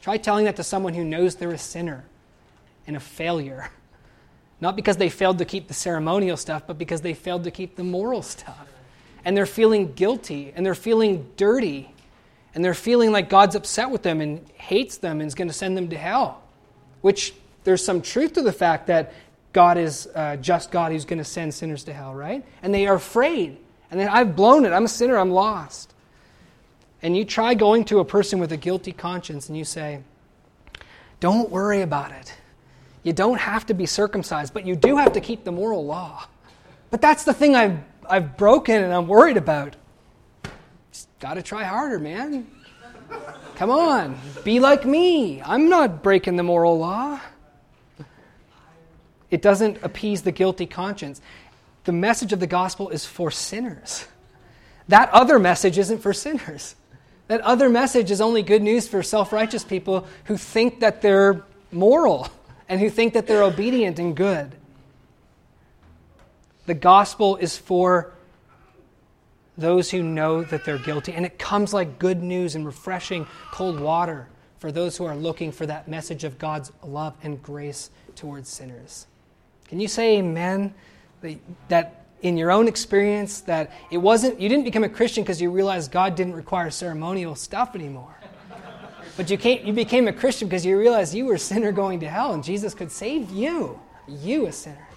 [0.00, 2.04] Try telling that to someone who knows they're a sinner
[2.86, 3.70] and a failure.
[4.60, 7.76] Not because they failed to keep the ceremonial stuff, but because they failed to keep
[7.76, 8.66] the moral stuff.
[9.24, 11.90] And they're feeling guilty and they're feeling dirty
[12.54, 15.54] and they're feeling like God's upset with them and hates them and is going to
[15.54, 16.42] send them to hell.
[17.00, 19.12] Which there's some truth to the fact that
[19.52, 22.44] God is uh, just God who's going to send sinners to hell, right?
[22.62, 23.56] And they are afraid.
[23.90, 24.70] And then I've blown it.
[24.70, 25.16] I'm a sinner.
[25.16, 25.94] I'm lost.
[27.02, 30.00] And you try going to a person with a guilty conscience and you say,
[31.20, 32.34] Don't worry about it.
[33.02, 36.26] You don't have to be circumcised, but you do have to keep the moral law.
[36.90, 39.76] But that's the thing I've, I've broken and I'm worried about.
[41.20, 42.46] Got to try harder, man.
[43.56, 45.40] Come on, be like me.
[45.42, 47.20] I'm not breaking the moral law.
[49.30, 51.20] It doesn't appease the guilty conscience.
[51.84, 54.06] The message of the gospel is for sinners.
[54.88, 56.74] That other message isn't for sinners.
[57.28, 61.42] That other message is only good news for self righteous people who think that they're
[61.72, 62.28] moral
[62.68, 64.54] and who think that they're obedient and good.
[66.66, 68.12] The gospel is for
[69.56, 73.78] those who know that they're guilty, and it comes like good news and refreshing cold
[73.78, 74.26] water
[74.58, 79.06] for those who are looking for that message of God's love and grace towards sinners.
[79.68, 80.74] Can you say amen?
[81.68, 85.50] That in your own experience, that it wasn't, you didn't become a Christian because you
[85.50, 88.16] realized God didn't require ceremonial stuff anymore.
[89.16, 92.00] But you, came, you became a Christian because you realized you were a sinner going
[92.00, 94.88] to hell and Jesus could save you, you a sinner.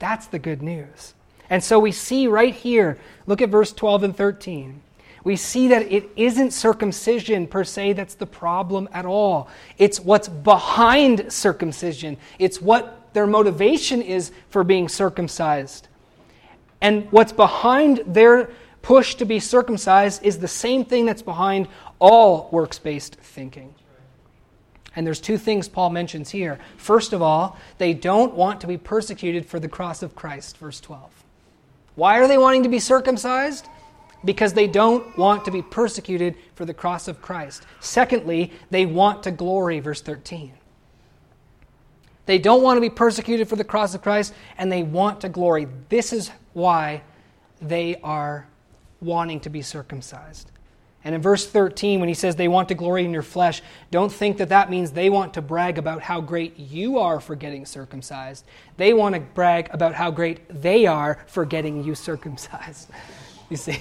[0.00, 1.14] That's the good news.
[1.48, 4.82] And so we see right here, look at verse 12 and 13.
[5.24, 9.48] We see that it isn't circumcision per se that's the problem at all.
[9.78, 15.88] It's what's behind circumcision, it's what their motivation is for being circumcised.
[16.80, 18.50] And what's behind their
[18.82, 21.68] push to be circumcised is the same thing that's behind
[21.98, 23.74] all works based thinking.
[24.96, 26.58] And there's two things Paul mentions here.
[26.76, 30.80] First of all, they don't want to be persecuted for the cross of Christ, verse
[30.80, 31.24] 12.
[31.94, 33.68] Why are they wanting to be circumcised?
[34.24, 37.64] Because they don't want to be persecuted for the cross of Christ.
[37.80, 40.52] Secondly, they want to glory, verse 13.
[42.28, 45.30] They don't want to be persecuted for the cross of Christ, and they want to
[45.30, 45.66] glory.
[45.88, 47.00] This is why
[47.62, 48.46] they are
[49.00, 50.50] wanting to be circumcised.
[51.04, 54.12] And in verse 13, when he says they want to glory in your flesh, don't
[54.12, 57.64] think that that means they want to brag about how great you are for getting
[57.64, 58.44] circumcised.
[58.76, 62.90] They want to brag about how great they are for getting you circumcised.
[63.50, 63.80] You see?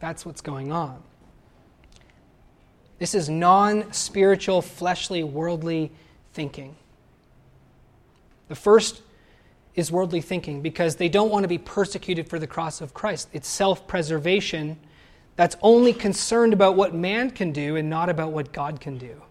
[0.00, 1.02] That's what's going on.
[2.98, 5.90] This is non spiritual, fleshly, worldly
[6.36, 6.76] thinking.
[8.48, 9.02] The first
[9.74, 13.28] is worldly thinking because they don't want to be persecuted for the cross of Christ.
[13.32, 14.78] It's self preservation
[15.34, 19.22] that's only concerned about what man can do and not about what God can do.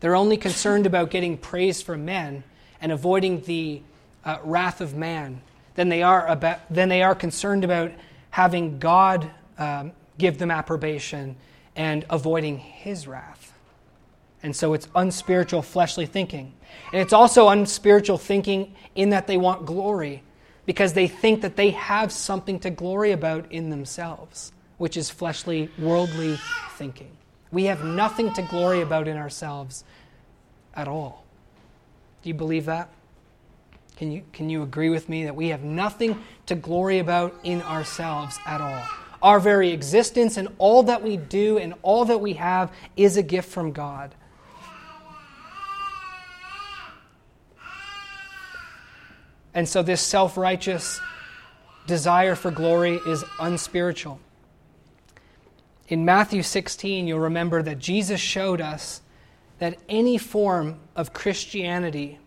[0.00, 2.42] They're only concerned about getting praise from men
[2.80, 3.82] and avoiding the
[4.24, 5.42] uh, wrath of man
[5.74, 7.92] than they are about than they are concerned about
[8.30, 11.36] having God um, give them approbation
[11.76, 13.41] and avoiding His wrath.
[14.42, 16.52] And so it's unspiritual, fleshly thinking,
[16.92, 20.22] and it's also unspiritual thinking in that they want glory
[20.66, 24.52] because they think that they have something to glory about in themselves
[24.82, 26.36] which is fleshly, worldly
[26.72, 27.08] thinking.
[27.52, 29.84] We have nothing to glory about in ourselves
[30.74, 31.24] at all.
[32.22, 32.88] Do you believe that?
[33.94, 37.62] Can you, can you agree with me that we have nothing to glory about in
[37.62, 38.82] ourselves at all?
[39.22, 43.22] Our very existence and all that we do and all that we have is a
[43.22, 44.12] gift from God.
[49.54, 51.00] And so, this self righteous
[51.86, 54.20] desire for glory is unspiritual.
[55.88, 59.02] In Matthew 16, you'll remember that Jesus showed us
[59.58, 62.18] that any form of Christianity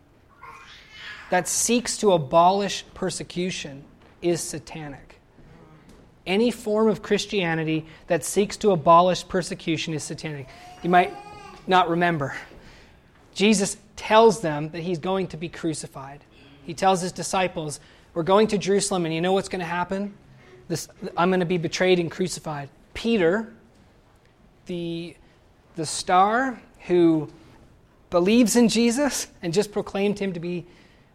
[1.32, 3.84] that seeks to abolish persecution
[4.22, 5.20] is satanic.
[6.26, 10.48] Any form of Christianity that seeks to abolish persecution is satanic.
[10.82, 11.14] You might
[11.68, 12.36] not remember.
[13.34, 16.24] Jesus tells them that he's going to be crucified.
[16.66, 17.80] He tells his disciples,
[18.14, 20.14] We're going to Jerusalem, and you know what's going to happen?
[20.68, 22.70] This, I'm going to be betrayed and crucified.
[22.94, 23.54] Peter,
[24.66, 25.16] the,
[25.76, 27.30] the star who
[28.10, 30.66] believes in Jesus and just proclaimed him to be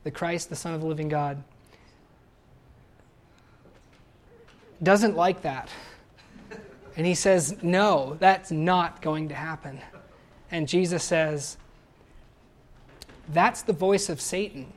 [0.05, 1.43] the Christ, the Son of the living God,
[4.83, 5.69] doesn't like that.
[6.97, 9.81] And he says, No, that's not going to happen.
[10.51, 11.57] And Jesus says,
[13.33, 14.73] That's the voice of Satan.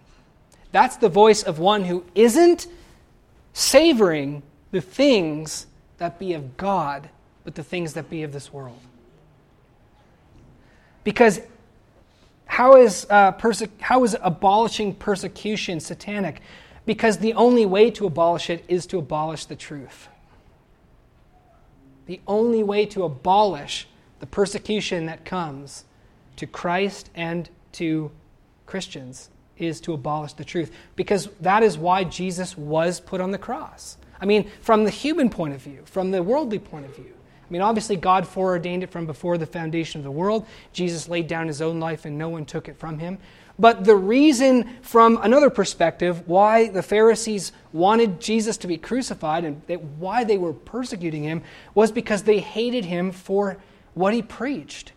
[0.74, 2.66] That's the voice of one who isn't
[3.54, 5.68] savoring the things
[6.00, 7.10] that be of God,
[7.44, 8.80] but the things that be of this world.
[11.04, 11.42] Because
[12.48, 16.42] how is, uh, perse- how is abolishing persecution satanic?
[16.88, 20.08] Because the only way to abolish it is to abolish the truth.
[22.08, 23.88] The only way to abolish
[24.20, 25.86] the persecution that comes
[26.38, 28.10] to Christ and to
[28.66, 30.72] Christians is to abolish the truth.
[30.96, 33.98] Because that is why Jesus was put on the cross.
[34.20, 37.14] I mean, from the human point of view, from the worldly point of view.
[37.44, 40.46] I mean, obviously, God foreordained it from before the foundation of the world.
[40.72, 43.18] Jesus laid down his own life and no one took it from him.
[43.60, 49.62] But the reason, from another perspective, why the Pharisees wanted Jesus to be crucified and
[50.00, 51.44] why they were persecuting him
[51.76, 53.58] was because they hated him for
[53.94, 54.94] what he preached.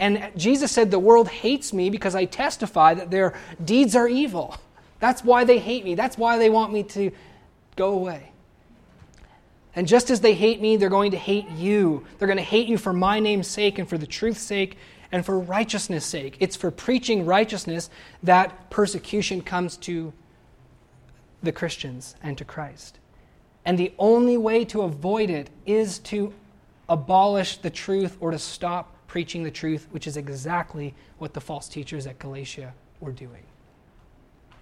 [0.00, 4.56] And Jesus said, The world hates me because I testify that their deeds are evil.
[5.00, 5.94] That's why they hate me.
[5.94, 7.10] That's why they want me to
[7.76, 8.30] go away.
[9.76, 12.06] And just as they hate me, they're going to hate you.
[12.18, 14.78] They're going to hate you for my name's sake and for the truth's sake
[15.10, 16.36] and for righteousness' sake.
[16.40, 17.90] It's for preaching righteousness
[18.22, 20.12] that persecution comes to
[21.42, 22.98] the Christians and to Christ.
[23.64, 26.32] And the only way to avoid it is to
[26.88, 31.68] abolish the truth or to stop preaching the truth, which is exactly what the false
[31.68, 33.44] teachers at Galatia were doing.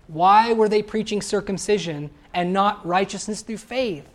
[0.09, 4.07] Why were they preaching circumcision and not righteousness through faith?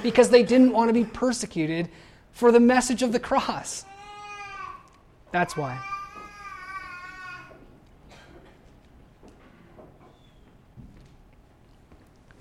[0.00, 1.88] Because they didn't want to be persecuted
[2.30, 3.84] for the message of the cross.
[5.32, 5.76] That's why.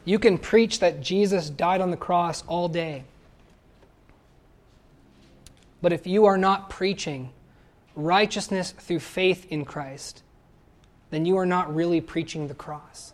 [0.05, 3.05] You can preach that Jesus died on the cross all day.
[5.81, 7.31] But if you are not preaching
[8.05, 10.23] righteousness through faith in Christ,
[11.09, 13.13] then you are not really preaching the cross.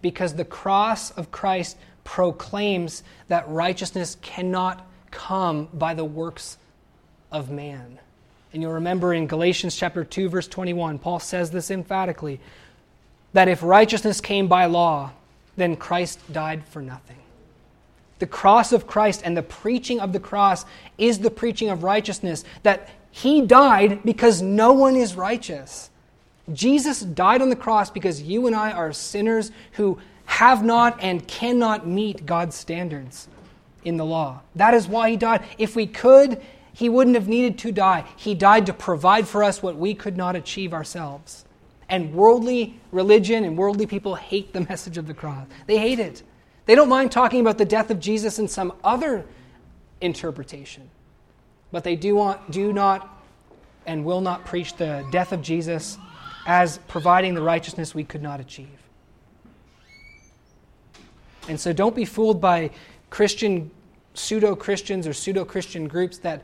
[0.00, 6.58] Because the cross of Christ proclaims that righteousness cannot come by the works
[7.30, 7.98] of man.
[8.52, 12.40] And you'll remember in Galatians chapter 2 verse 21, Paul says this emphatically
[13.34, 15.10] that if righteousness came by law,
[15.56, 17.18] then Christ died for nothing.
[18.20, 20.64] The cross of Christ and the preaching of the cross
[20.96, 22.88] is the preaching of righteousness that
[23.22, 25.90] he died because no one is righteous.
[26.52, 31.26] Jesus died on the cross because you and I are sinners who have not and
[31.26, 33.26] cannot meet God's standards
[33.84, 34.42] in the law.
[34.54, 35.42] That is why he died.
[35.58, 36.40] If we could,
[36.72, 38.04] he wouldn't have needed to die.
[38.16, 41.44] He died to provide for us what we could not achieve ourselves.
[41.88, 45.44] And worldly religion and worldly people hate the message of the cross.
[45.66, 46.22] They hate it.
[46.66, 49.26] They don't mind talking about the death of Jesus in some other
[50.00, 50.88] interpretation.
[51.70, 53.22] But they do, want, do not
[53.86, 55.98] and will not preach the death of Jesus
[56.46, 58.68] as providing the righteousness we could not achieve.
[61.48, 62.70] And so don't be fooled by
[63.10, 63.70] Christian
[64.14, 66.42] pseudo Christians or pseudo Christian groups that,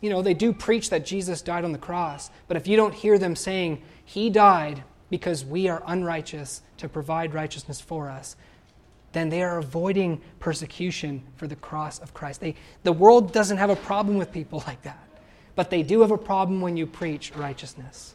[0.00, 2.30] you know, they do preach that Jesus died on the cross.
[2.46, 7.34] But if you don't hear them saying, He died because we are unrighteous to provide
[7.34, 8.36] righteousness for us,
[9.14, 12.40] then they are avoiding persecution for the cross of Christ.
[12.40, 15.08] They, the world doesn't have a problem with people like that,
[15.54, 18.14] but they do have a problem when you preach righteousness.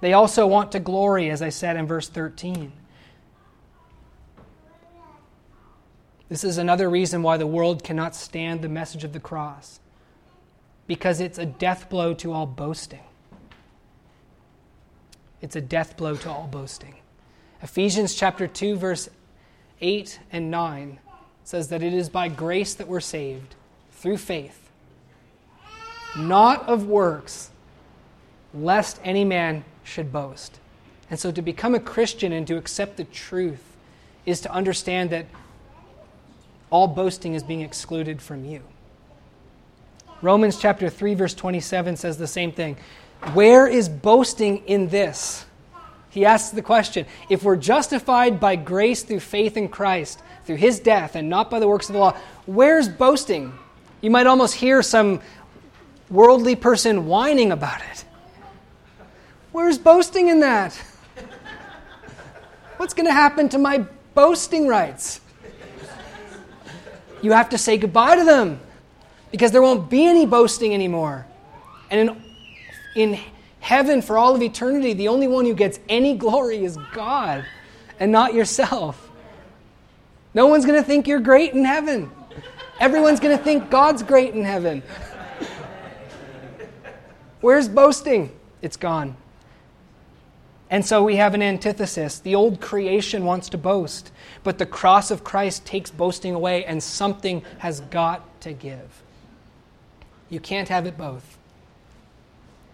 [0.00, 2.72] They also want to glory, as I said in verse 13.
[6.28, 9.80] This is another reason why the world cannot stand the message of the cross,
[10.86, 13.04] because it's a death blow to all boasting.
[15.40, 16.96] It's a death blow to all boasting.
[17.66, 19.08] Ephesians chapter 2 verse
[19.80, 21.00] 8 and 9
[21.42, 23.56] says that it is by grace that we're saved
[23.90, 24.70] through faith,
[26.16, 27.50] not of works,
[28.54, 30.60] lest any man should boast.
[31.10, 33.76] And so to become a Christian and to accept the truth
[34.26, 35.26] is to understand that
[36.70, 38.62] all boasting is being excluded from you.
[40.22, 42.76] Romans chapter 3 verse 27 says the same thing.
[43.34, 45.46] Where is boasting in this?
[46.16, 50.80] He asks the question if we're justified by grace through faith in Christ, through his
[50.80, 53.52] death, and not by the works of the law, where's boasting?
[54.00, 55.20] You might almost hear some
[56.08, 58.06] worldly person whining about it.
[59.52, 60.72] Where's boasting in that?
[62.78, 65.20] What's going to happen to my boasting rights?
[67.20, 68.58] You have to say goodbye to them
[69.30, 71.26] because there won't be any boasting anymore.
[71.90, 72.16] And
[72.94, 73.20] in, in
[73.66, 77.44] heaven for all of eternity, the only one who gets any glory is God
[77.98, 79.10] and not yourself.
[80.34, 82.08] No one's going to think you're great in heaven.
[82.78, 84.84] Everyone's going to think God's great in heaven.
[87.40, 88.30] Where's boasting?
[88.62, 89.16] It's gone.
[90.70, 92.20] And so we have an antithesis.
[92.20, 94.12] The old creation wants to boast,
[94.44, 99.02] but the cross of Christ takes boasting away, and something has got to give.
[100.30, 101.35] You can't have it both.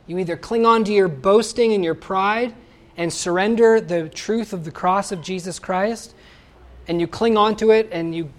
[0.06, 2.54] You either cling on to your boasting and your pride
[2.96, 6.14] and surrender the truth of the cross of Jesus Christ,
[6.88, 8.30] and you cling on to it and you,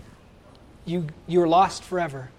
[0.85, 2.29] you, you're lost forever.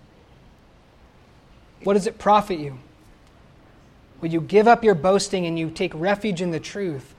[1.82, 2.78] What does it profit you?
[4.20, 7.14] Will you give up your boasting and you take refuge in the truth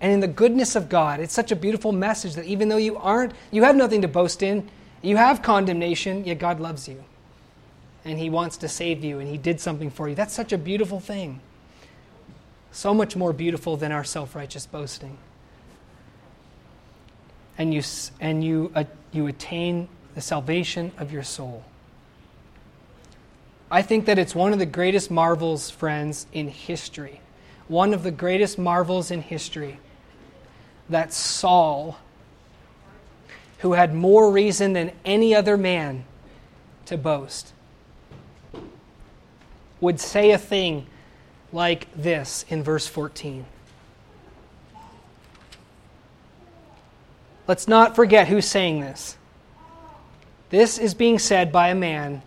[0.00, 1.20] and in the goodness of God?
[1.20, 4.42] It's such a beautiful message that even though you aren't, you have nothing to boast
[4.42, 4.68] in,
[5.02, 7.04] you have condemnation, yet God loves you
[8.06, 10.14] and He wants to save you and He did something for you.
[10.14, 11.40] That's such a beautiful thing.
[12.70, 15.18] So much more beautiful than our self righteous boasting.
[17.58, 17.82] And you,
[18.20, 21.64] and you, uh, you attain the salvation of your soul.
[23.70, 27.20] I think that it's one of the greatest marvels, friends, in history.
[27.66, 29.80] One of the greatest marvels in history
[30.88, 31.98] that Saul,
[33.58, 36.04] who had more reason than any other man
[36.84, 37.52] to boast,
[39.80, 40.86] would say a thing
[41.52, 43.44] like this in verse 14.
[47.46, 49.16] Let's not forget who's saying this.
[50.50, 52.22] This is being said by a man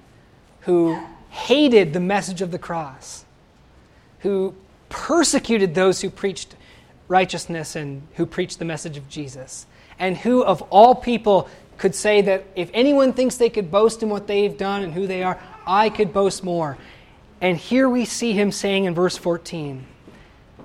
[0.62, 3.26] who hated the message of the cross,
[4.20, 4.56] who
[4.90, 6.56] persecuted those who preached
[7.08, 9.66] righteousness and who preached the message of Jesus,
[9.98, 14.10] and who, of all people, could say that if anyone thinks they could boast in
[14.10, 16.78] what they've done and who they are, I could boast more.
[17.42, 19.86] And here we see him saying in verse 14,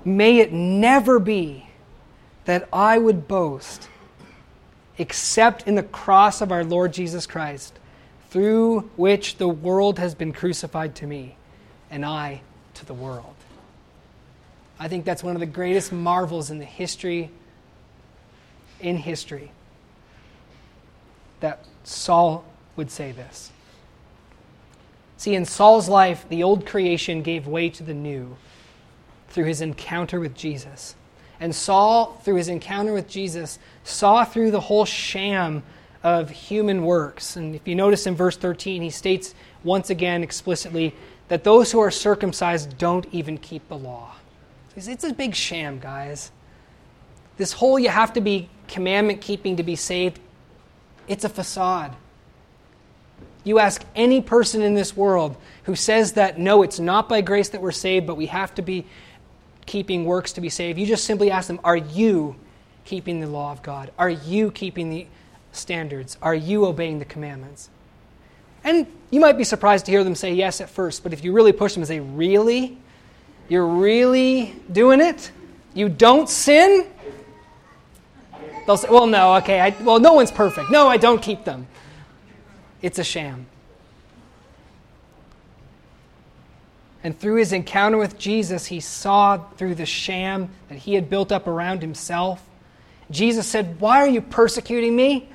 [0.03, 1.67] May it never be
[2.45, 3.89] that I would boast
[4.97, 7.77] except in the cross of our Lord Jesus Christ,
[8.29, 11.35] through which the world has been crucified to me,
[11.89, 12.41] and I
[12.75, 13.35] to the world.
[14.79, 17.29] I think that's one of the greatest marvels in the history,
[18.79, 19.51] in history,
[21.39, 22.45] that Saul
[22.75, 23.51] would say this.
[25.17, 28.35] See, in Saul's life, the old creation gave way to the new
[29.29, 30.95] through his encounter with Jesus.
[31.39, 35.63] And Saul, through his encounter with Jesus, saw through the whole sham
[36.03, 37.35] of human works.
[37.35, 40.93] And if you notice in verse 13, he states once again explicitly
[41.27, 44.15] that those who are circumcised don't even keep the law.
[44.75, 46.31] It's a big sham, guys.
[47.37, 50.19] This whole you have to be commandment keeping to be saved,
[51.07, 51.95] it's a facade.
[53.45, 57.49] You ask any person in this world who says that no, it's not by grace
[57.49, 58.85] that we're saved, but we have to be
[59.65, 60.77] keeping works to be saved.
[60.79, 62.35] You just simply ask them, Are you
[62.83, 63.91] keeping the law of God?
[63.97, 65.07] Are you keeping the
[65.51, 66.17] standards?
[66.21, 67.69] Are you obeying the commandments?
[68.63, 71.31] And you might be surprised to hear them say yes at first, but if you
[71.31, 72.77] really push them and say, Really?
[73.47, 75.31] You're really doing it?
[75.75, 76.87] You don't sin?
[78.65, 79.59] They'll say, Well, no, okay.
[79.59, 80.71] I, well, no one's perfect.
[80.71, 81.67] No, I don't keep them.
[82.85, 83.47] It's a sham.
[87.03, 91.31] And through his encounter with Jesus, he saw through the sham that he had built
[91.31, 92.47] up around himself.
[93.09, 95.27] Jesus said, Why are you persecuting me?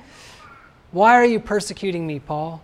[0.93, 2.61] Why are you persecuting me, Paul?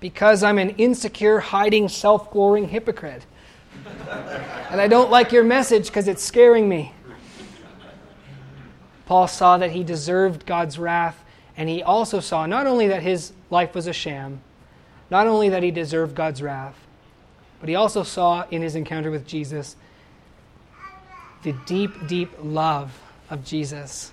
[0.00, 3.24] Because I'm an insecure, hiding, self glorying hypocrite.
[4.70, 6.92] and I don't like your message because it's scaring me.
[9.06, 11.24] Paul saw that he deserved God's wrath,
[11.56, 14.40] and he also saw not only that his life was a sham,
[15.10, 16.78] not only that he deserved God's wrath,
[17.60, 19.76] but he also saw in his encounter with Jesus
[21.42, 22.98] the deep, deep love
[23.30, 24.12] of Jesus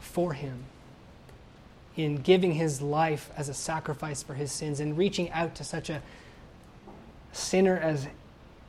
[0.00, 0.64] for him
[1.96, 5.90] in giving his life as a sacrifice for his sins and reaching out to such
[5.90, 6.00] a
[7.32, 8.06] sinner as,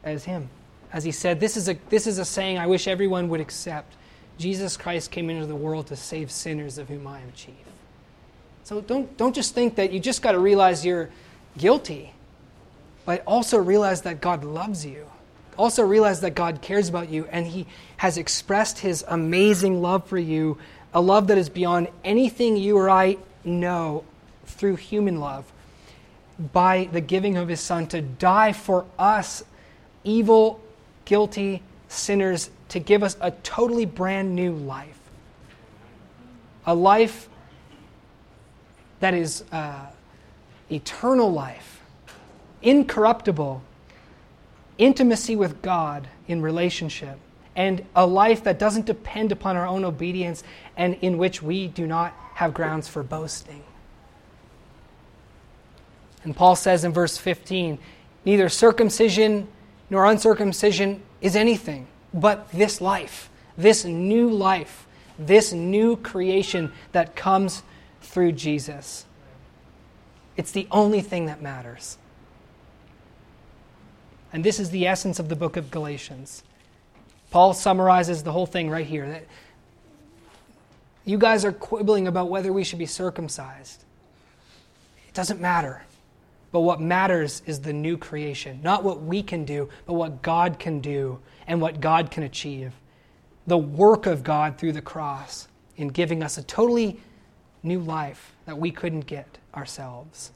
[0.03, 0.49] as him.
[0.91, 3.95] As he said, this is, a, this is a saying I wish everyone would accept
[4.39, 7.53] Jesus Christ came into the world to save sinners, of whom I am chief.
[8.63, 11.09] So don't, don't just think that you just got to realize you're
[11.57, 12.13] guilty,
[13.05, 15.05] but also realize that God loves you.
[15.57, 17.67] Also realize that God cares about you and He
[17.97, 20.57] has expressed His amazing love for you,
[20.93, 24.05] a love that is beyond anything you or I know
[24.45, 25.51] through human love,
[26.53, 29.43] by the giving of His Son to die for us,
[30.05, 30.61] evil,
[31.03, 34.99] guilty sinners to give us a totally brand new life.
[36.65, 37.27] A life
[38.99, 39.87] that is uh,
[40.71, 41.81] eternal life,
[42.61, 43.63] incorruptible,
[44.77, 47.17] intimacy with God in relationship,
[47.55, 50.43] and a life that doesn't depend upon our own obedience
[50.77, 53.63] and in which we do not have grounds for boasting.
[56.23, 57.79] And Paul says in verse 15
[58.25, 59.47] neither circumcision
[59.89, 64.87] nor uncircumcision is anything but this life, this new life,
[65.17, 67.63] this new creation that comes
[68.01, 69.05] through Jesus.
[70.37, 71.97] It's the only thing that matters.
[74.31, 76.43] And this is the essence of the book of Galatians.
[77.31, 79.25] Paul summarizes the whole thing right here that
[81.05, 83.83] you guys are quibbling about whether we should be circumcised.
[85.07, 85.83] It doesn't matter.
[86.51, 90.57] But what matters is the new creation, not what we can do, but what God
[90.57, 92.73] can do and what God can achieve.
[93.45, 95.47] The work of God through the cross
[95.77, 96.99] in giving us a totally
[97.61, 100.31] new life that we couldn't get ourselves.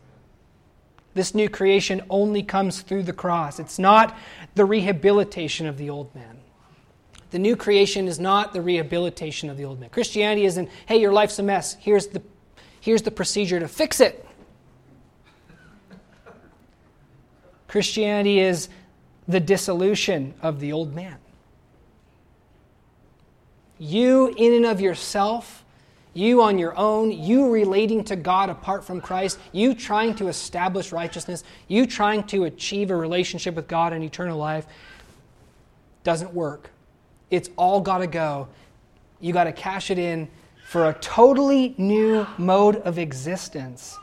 [1.13, 3.59] This new creation only comes through the cross.
[3.59, 4.17] It's not
[4.55, 6.37] the rehabilitation of the old man.
[7.31, 9.89] The new creation is not the rehabilitation of the old man.
[9.89, 11.75] Christianity isn't, hey, your life's a mess.
[11.79, 12.21] Here's the,
[12.79, 14.25] here's the procedure to fix it.
[17.73, 18.69] Christianity is
[19.27, 21.17] the dissolution of the old man.
[23.79, 25.65] You, in and of yourself,
[26.13, 30.91] you on your own, you relating to God apart from Christ, you trying to establish
[30.91, 34.67] righteousness, you trying to achieve a relationship with God and eternal life,
[36.03, 36.69] doesn't work.
[37.31, 38.49] It's all got to go.
[39.19, 40.29] You got to cash it in
[40.67, 43.97] for a totally new mode of existence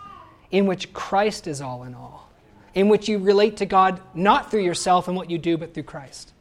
[0.50, 2.29] in which Christ is all in all
[2.74, 5.84] in which you relate to God not through yourself and what you do, but through
[5.84, 6.32] Christ.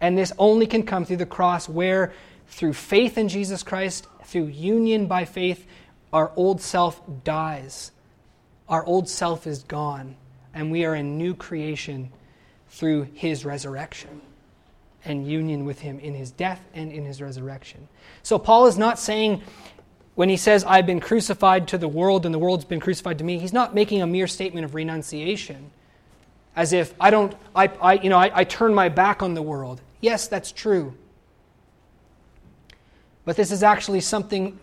[0.00, 2.12] And this only can come through the cross, where
[2.48, 5.66] through faith in Jesus Christ, through union by faith,
[6.12, 7.92] our old self dies.
[8.68, 10.16] Our old self is gone,
[10.52, 12.10] and we are a new creation
[12.68, 14.20] through his resurrection
[15.04, 17.88] and union with him in his death and in his resurrection.
[18.22, 19.42] So, Paul is not saying
[20.16, 23.24] when he says, I've been crucified to the world and the world's been crucified to
[23.24, 25.70] me, he's not making a mere statement of renunciation,
[26.56, 29.42] as if I don't, I, I you know, I, I turn my back on the
[29.42, 29.82] world.
[30.00, 30.94] Yes, that's true.
[33.26, 34.58] But this is actually something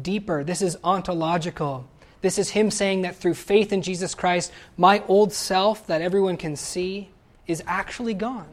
[0.00, 0.44] deeper.
[0.44, 1.88] This is ontological.
[2.20, 6.36] This is him saying that through faith in Jesus Christ, my old self that everyone
[6.36, 7.08] can see
[7.46, 8.48] is actually gone.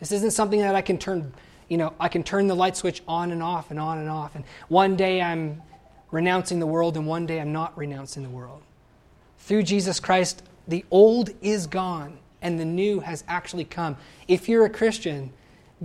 [0.00, 1.32] This isn't something that I can turn
[1.68, 4.34] you know, I can turn the light switch on and off and on and off.
[4.34, 5.62] And one day I'm
[6.10, 8.62] renouncing the world, and one day I'm not renouncing the world.
[9.38, 13.96] Through Jesus Christ, the old is gone, and the new has actually come.
[14.28, 15.32] If you're a Christian,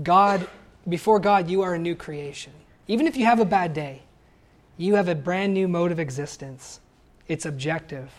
[0.03, 0.47] God,
[0.87, 2.53] before God, you are a new creation.
[2.87, 4.03] Even if you have a bad day,
[4.77, 6.79] you have a brand new mode of existence.
[7.27, 8.11] It's objective,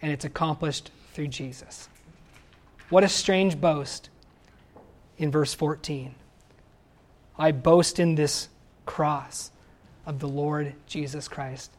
[0.00, 1.88] and it's accomplished through Jesus.
[2.88, 4.10] What a strange boast
[5.18, 6.14] in verse 14.
[7.38, 8.48] I boast in this
[8.86, 9.50] cross
[10.06, 11.70] of the Lord Jesus Christ.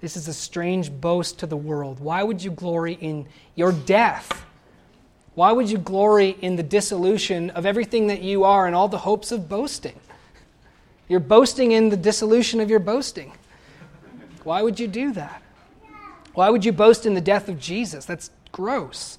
[0.00, 2.00] This is a strange boast to the world.
[2.00, 4.44] Why would you glory in your death?
[5.34, 8.98] Why would you glory in the dissolution of everything that you are and all the
[8.98, 9.98] hopes of boasting?
[11.08, 13.32] You're boasting in the dissolution of your boasting.
[14.44, 15.42] Why would you do that?
[16.34, 18.04] Why would you boast in the death of Jesus?
[18.04, 19.18] That's gross.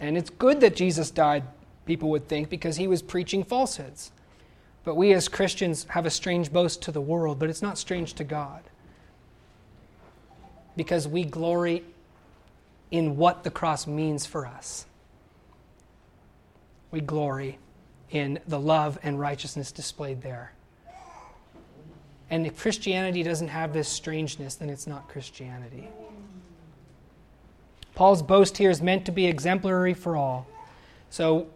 [0.00, 1.44] And it's good that Jesus died
[1.88, 4.12] people would think, because he was preaching falsehoods.
[4.84, 8.12] But we as Christians have a strange boast to the world, but it's not strange
[8.14, 8.62] to God.
[10.76, 11.82] Because we glory
[12.90, 14.84] in what the cross means for us.
[16.90, 17.58] We glory
[18.10, 20.52] in the love and righteousness displayed there.
[22.30, 25.88] And if Christianity doesn't have this strangeness, then it's not Christianity.
[27.94, 30.46] Paul's boast here is meant to be exemplary for all.
[31.10, 31.48] So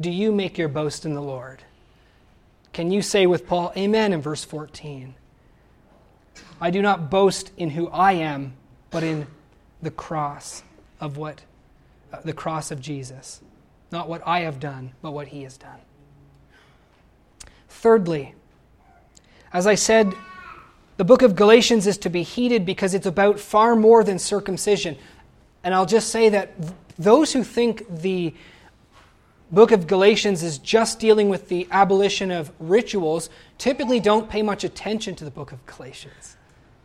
[0.00, 1.62] do you make your boast in the Lord?
[2.72, 5.14] Can you say with Paul, Amen, in verse 14?
[6.60, 8.54] I do not boast in who I am,
[8.90, 9.26] but in
[9.82, 10.62] the cross
[11.00, 11.42] of what
[12.12, 13.40] uh, the cross of Jesus.
[13.90, 15.78] Not what I have done, but what he has done.
[17.68, 18.34] Thirdly,
[19.52, 20.12] as I said,
[20.96, 24.96] the book of Galatians is to be heeded because it's about far more than circumcision.
[25.62, 26.52] And I'll just say that
[26.98, 28.34] those who think the
[29.56, 34.64] book of Galatians is just dealing with the abolition of rituals typically don't pay much
[34.64, 36.36] attention to the book of Galatians.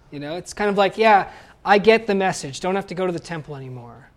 [0.10, 1.30] You know, it's kind of like, yeah,
[1.66, 2.62] I get the message.
[2.62, 4.10] Don't have to go to the temple anymore.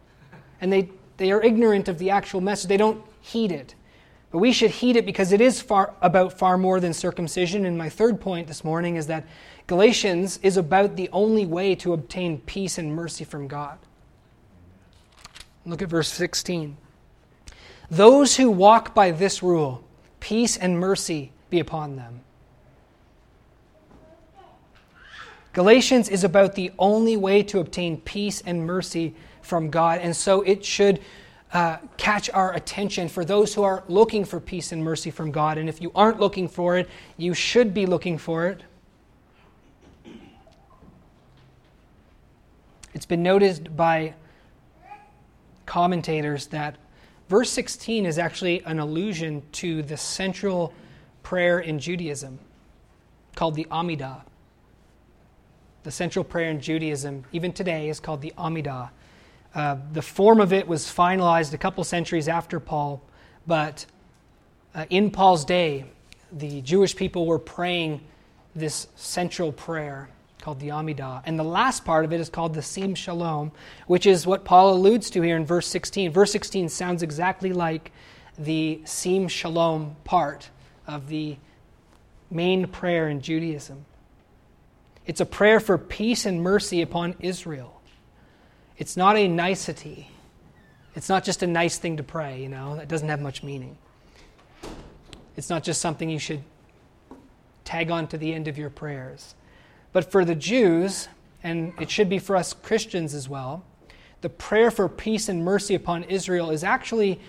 [0.61, 2.69] And they, they are ignorant of the actual message.
[2.69, 3.75] They don't heed it.
[4.31, 7.65] But we should heed it because it is far, about far more than circumcision.
[7.65, 9.27] And my third point this morning is that
[9.67, 13.81] Galatians is about the only way to obtain peace and mercy from God.
[15.67, 16.77] Look at verse 16.
[17.91, 19.85] Those who walk by this rule,
[20.21, 22.21] peace and mercy be upon them.
[25.53, 30.43] Galatians is about the only way to obtain peace and mercy from God, and so
[30.43, 31.01] it should
[31.53, 35.57] uh, catch our attention for those who are looking for peace and mercy from God.
[35.57, 38.63] And if you aren't looking for it, you should be looking for it.
[42.93, 44.15] It's been noticed by
[45.67, 46.77] commentators that
[47.29, 50.73] verse 16 is actually an allusion to the central
[51.23, 52.39] prayer in Judaism
[53.35, 54.23] called the Amidah.
[55.83, 58.91] The central prayer in Judaism, even today, is called the Amidah.
[59.55, 63.03] Uh, the form of it was finalized a couple centuries after Paul,
[63.47, 63.87] but
[64.75, 65.85] uh, in Paul's day,
[66.33, 68.01] the Jewish people were praying
[68.55, 70.09] this central prayer
[70.45, 71.23] called the Amidah.
[71.25, 73.51] And the last part of it is called the Sim Shalom,
[73.87, 76.13] which is what Paul alludes to here in verse 16.
[76.13, 77.93] Verse 16 sounds exactly like
[78.39, 80.51] the Sim Shalom part
[80.87, 81.39] of the
[82.31, 83.87] main prayer in Judaism.
[85.07, 87.81] It's a prayer for peace and mercy upon Israel.
[88.77, 90.11] It's not a nicety.
[90.95, 93.79] It's not just a nice thing to pray, you know, that doesn't have much meaning.
[95.39, 96.43] It's not just something you should
[97.65, 99.35] tag on to the end of your prayers.
[99.95, 101.09] But for the Jews,
[101.43, 103.65] and it should be for us Christians as well,
[104.21, 107.21] the prayer for peace and mercy upon Israel is actually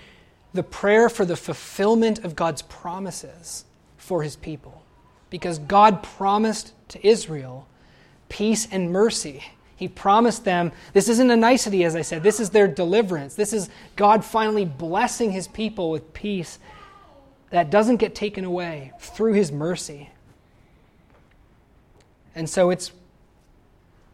[0.54, 3.66] the prayer for the fulfillment of God's promises
[3.98, 4.84] for his people.
[5.30, 7.68] Because God promised to Israel
[8.30, 9.44] peace and mercy.
[9.76, 13.36] He promised them, this isn't a nicety, as I said, this is their deliverance.
[13.36, 16.58] This is God finally blessing his people with peace
[17.52, 20.10] that doesn't get taken away through his mercy.
[22.36, 22.92] And so it's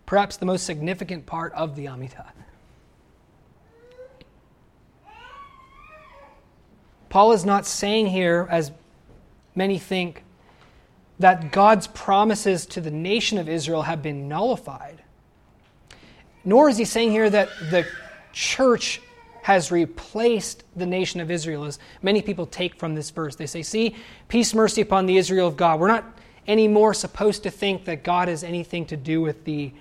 [0.05, 2.27] perhaps the most significant part of the Amidah.
[7.09, 8.71] Paul is not saying here, as
[9.53, 10.23] many think,
[11.19, 15.03] that God's promises to the nation of Israel have been nullified.
[16.45, 17.85] Nor is he saying here that the
[18.31, 19.01] church
[19.43, 23.35] has replaced the nation of Israel, as many people take from this verse.
[23.35, 23.95] They say, See,
[24.27, 25.79] peace, mercy upon the Israel of God.
[25.79, 26.05] We're not
[26.47, 29.71] anymore supposed to think that God has anything to do with the,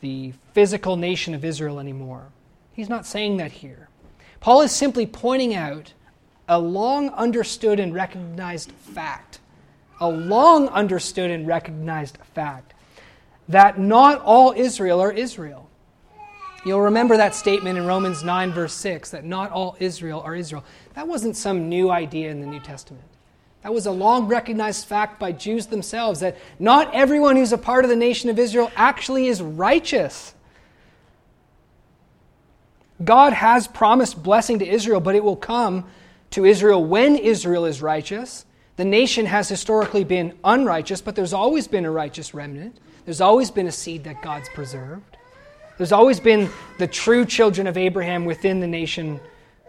[0.00, 2.26] the physical nation of Israel anymore.
[2.72, 3.88] He's not saying that here.
[4.40, 5.92] Paul is simply pointing out
[6.48, 9.40] a long understood and recognized fact,
[10.00, 12.74] a long understood and recognized fact,
[13.48, 15.68] that not all Israel are Israel.
[16.64, 20.64] You'll remember that statement in Romans 9, verse 6, that not all Israel are Israel.
[20.94, 23.04] That wasn't some new idea in the New Testament.
[23.66, 27.84] That was a long recognized fact by Jews themselves that not everyone who's a part
[27.84, 30.36] of the nation of Israel actually is righteous.
[33.02, 35.84] God has promised blessing to Israel, but it will come
[36.30, 38.44] to Israel when Israel is righteous.
[38.76, 42.78] The nation has historically been unrighteous, but there's always been a righteous remnant.
[43.04, 45.16] There's always been a seed that God's preserved.
[45.76, 49.18] There's always been the true children of Abraham within the nation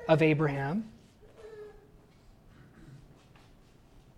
[0.07, 0.87] of Abraham.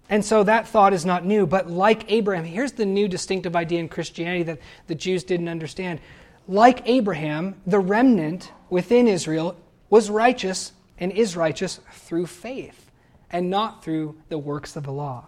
[0.10, 3.80] And so that thought is not new, but like Abraham, here's the new distinctive idea
[3.80, 6.00] in Christianity that the Jews didn't understand.
[6.48, 9.56] Like Abraham, the remnant within Israel
[9.90, 12.90] was righteous and is righteous through faith
[13.30, 15.26] and not through the works of the law.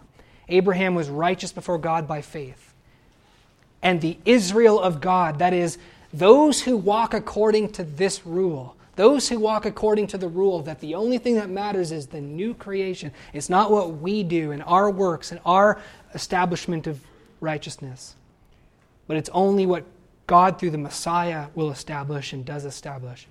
[0.48, 2.74] Abraham was righteous before God by faith.
[3.82, 5.78] And the Israel of God, that is,
[6.12, 10.80] those who walk according to this rule, those who walk according to the rule that
[10.80, 13.12] the only thing that matters is the new creation.
[13.32, 15.80] It's not what we do and our works and our
[16.14, 17.00] establishment of
[17.40, 18.16] righteousness,
[19.06, 19.84] but it's only what
[20.26, 23.26] God through the Messiah will establish and does establish.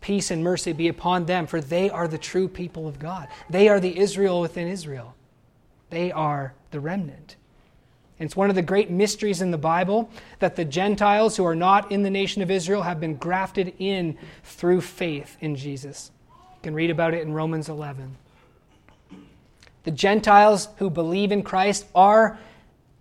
[0.00, 3.28] Peace and mercy be upon them, for they are the true people of God.
[3.48, 5.14] They are the Israel within Israel.
[5.90, 7.36] They are the remnant.
[8.22, 10.08] It's one of the great mysteries in the Bible
[10.38, 14.16] that the Gentiles who are not in the nation of Israel have been grafted in
[14.44, 16.12] through faith in Jesus.
[16.28, 18.16] You can read about it in Romans 11.
[19.84, 22.38] The Gentiles who believe in Christ are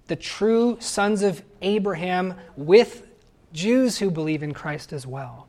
[0.08, 3.08] the true sons of Abraham with
[3.54, 5.48] Jews who believe in Christ as well.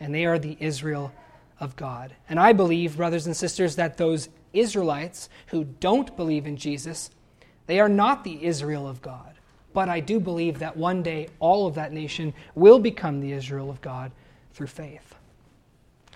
[0.00, 1.12] And they are the Israel
[1.60, 2.14] of God.
[2.28, 7.10] And I believe, brothers and sisters, that those Israelites who don't believe in Jesus,
[7.66, 9.34] they are not the Israel of God.
[9.72, 13.70] But I do believe that one day all of that nation will become the Israel
[13.70, 14.10] of God
[14.52, 15.14] through faith.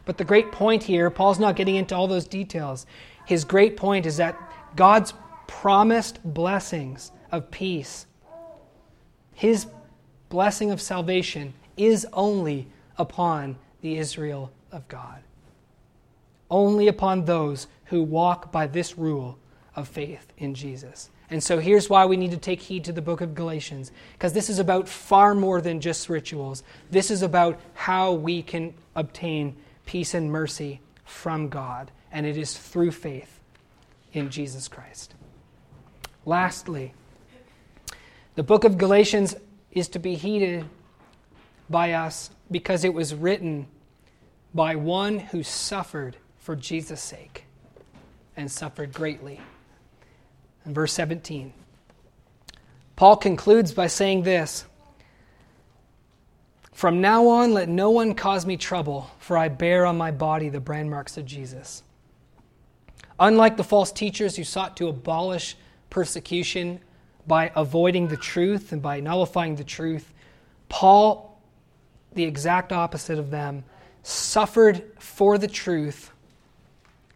[0.05, 2.87] But the great point here, Paul's not getting into all those details.
[3.27, 4.37] His great point is that
[4.77, 5.15] God's
[5.47, 8.07] promised blessings of peace,
[9.33, 9.67] his
[10.29, 12.67] blessing of salvation, is only
[12.99, 15.21] upon the Israel of God.
[16.51, 19.39] Only upon those who walk by this rule
[19.77, 21.11] of faith in Jesus.
[21.31, 24.33] And so here's why we need to take heed to the book of Galatians, because
[24.33, 26.63] this is about far more than just rituals.
[26.91, 29.57] This is about how we can obtain
[29.87, 33.41] peace and mercy from God, and it is through faith
[34.13, 35.15] in Jesus Christ.
[36.27, 36.95] Lastly,
[38.35, 39.35] the book of Galatians
[39.73, 40.65] is to be heeded
[41.69, 43.67] by us because it was written
[44.55, 47.45] by one who suffered for Jesus' sake
[48.37, 49.41] and suffered greatly.
[50.65, 51.53] In verse 17,
[52.97, 54.65] Paul concludes by saying this
[56.73, 60.49] From now on, let no one cause me trouble, for I bear on my body
[60.49, 61.83] the brand marks of Jesus.
[63.21, 65.57] Unlike the false teachers who sought to abolish
[65.91, 66.81] persecution
[67.27, 70.13] by avoiding the truth and by nullifying the truth,
[70.69, 71.41] Paul,
[72.15, 73.65] the exact opposite of them,
[74.03, 76.11] suffered for the truth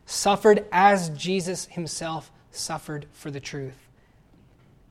[0.08, 3.88] suffered as Jesus himself suffered for the truth.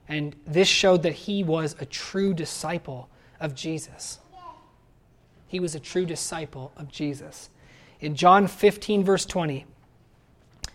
[0.07, 4.19] And this showed that he was a true disciple of Jesus.
[5.47, 7.49] He was a true disciple of Jesus.
[7.99, 9.65] In John 15, verse 20,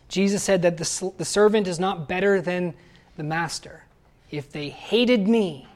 [0.08, 2.74] Jesus said that the, the servant is not better than
[3.16, 3.84] the master.
[4.30, 5.66] If they hated me,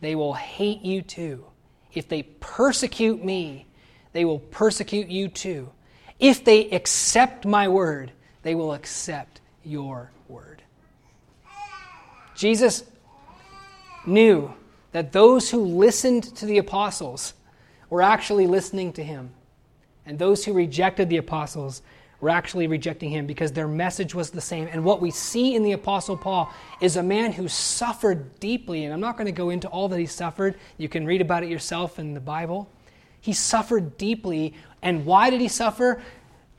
[0.00, 1.44] they will hate you too.
[1.94, 3.66] If they persecute me,
[4.12, 5.70] they will persecute you too.
[6.18, 8.12] If they accept my word,
[8.42, 10.10] they will accept your.
[12.42, 12.82] Jesus
[14.04, 14.52] knew
[14.90, 17.34] that those who listened to the apostles
[17.88, 19.30] were actually listening to him,
[20.04, 21.82] and those who rejected the apostles
[22.20, 24.66] were actually rejecting him because their message was the same.
[24.72, 28.84] And what we see in the Apostle Paul is a man who suffered deeply.
[28.84, 30.56] And I'm not going to go into all that he suffered.
[30.78, 32.68] You can read about it yourself in the Bible.
[33.20, 34.54] He suffered deeply.
[34.82, 36.02] And why did he suffer?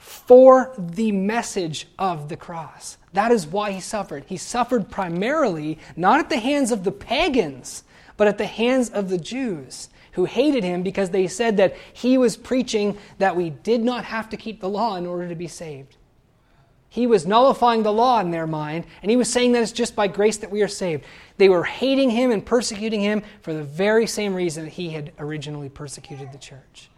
[0.03, 2.97] For the message of the cross.
[3.13, 4.25] That is why he suffered.
[4.27, 7.85] He suffered primarily not at the hands of the pagans,
[8.17, 12.17] but at the hands of the Jews who hated him because they said that he
[12.17, 15.47] was preaching that we did not have to keep the law in order to be
[15.47, 15.95] saved.
[16.89, 19.95] He was nullifying the law in their mind, and he was saying that it's just
[19.95, 21.05] by grace that we are saved.
[21.37, 25.13] They were hating him and persecuting him for the very same reason that he had
[25.17, 26.89] originally persecuted the church.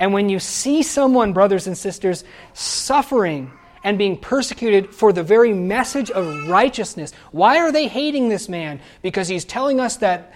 [0.00, 2.24] And when you see someone, brothers and sisters,
[2.54, 3.52] suffering
[3.84, 8.80] and being persecuted for the very message of righteousness, why are they hating this man?
[9.02, 10.32] Because he's telling us that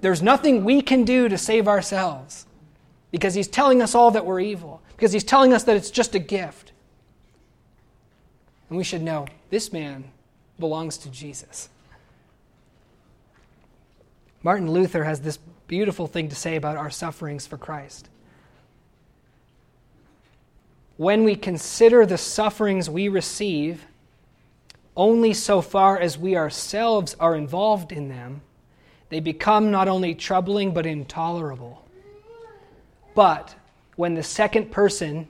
[0.00, 2.46] there's nothing we can do to save ourselves.
[3.10, 4.80] Because he's telling us all that we're evil.
[4.96, 6.72] Because he's telling us that it's just a gift.
[8.70, 10.04] And we should know this man
[10.58, 11.68] belongs to Jesus.
[14.42, 18.08] Martin Luther has this beautiful thing to say about our sufferings for Christ.
[20.96, 23.86] When we consider the sufferings we receive
[24.96, 28.42] only so far as we ourselves are involved in them,
[29.08, 31.86] they become not only troubling but intolerable.
[33.14, 33.54] But
[33.96, 35.28] when the second person,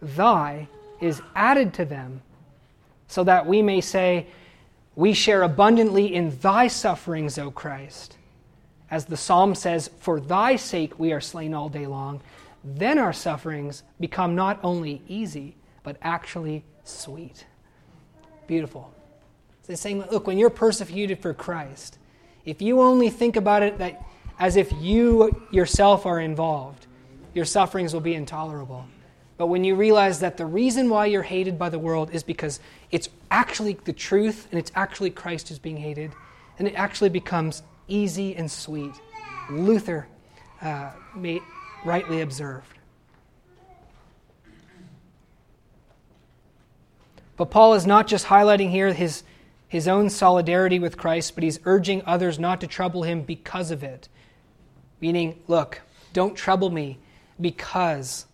[0.00, 0.68] thy,
[1.00, 2.22] is added to them,
[3.08, 4.26] so that we may say,
[4.94, 8.16] We share abundantly in thy sufferings, O Christ.
[8.90, 12.20] As the psalm says, For thy sake we are slain all day long.
[12.64, 17.46] Then our sufferings become not only easy, but actually sweet.
[18.46, 18.92] Beautiful.
[19.62, 21.98] So saying, look, when you're persecuted for Christ,
[22.44, 24.04] if you only think about it that
[24.38, 26.86] as if you yourself are involved,
[27.34, 28.86] your sufferings will be intolerable.
[29.36, 32.60] But when you realize that the reason why you're hated by the world is because
[32.90, 36.12] it's actually the truth and it's actually Christ who's being hated,
[36.58, 38.92] and it actually becomes easy and sweet.
[39.50, 40.08] Luther
[40.60, 41.42] uh, made,
[41.84, 42.66] rightly observed.
[47.36, 49.22] But Paul is not just highlighting here his,
[49.66, 53.82] his own solidarity with Christ, but he's urging others not to trouble him because of
[53.82, 54.08] it.
[55.00, 55.80] Meaning, look,
[56.12, 56.98] don't trouble me
[57.40, 58.26] because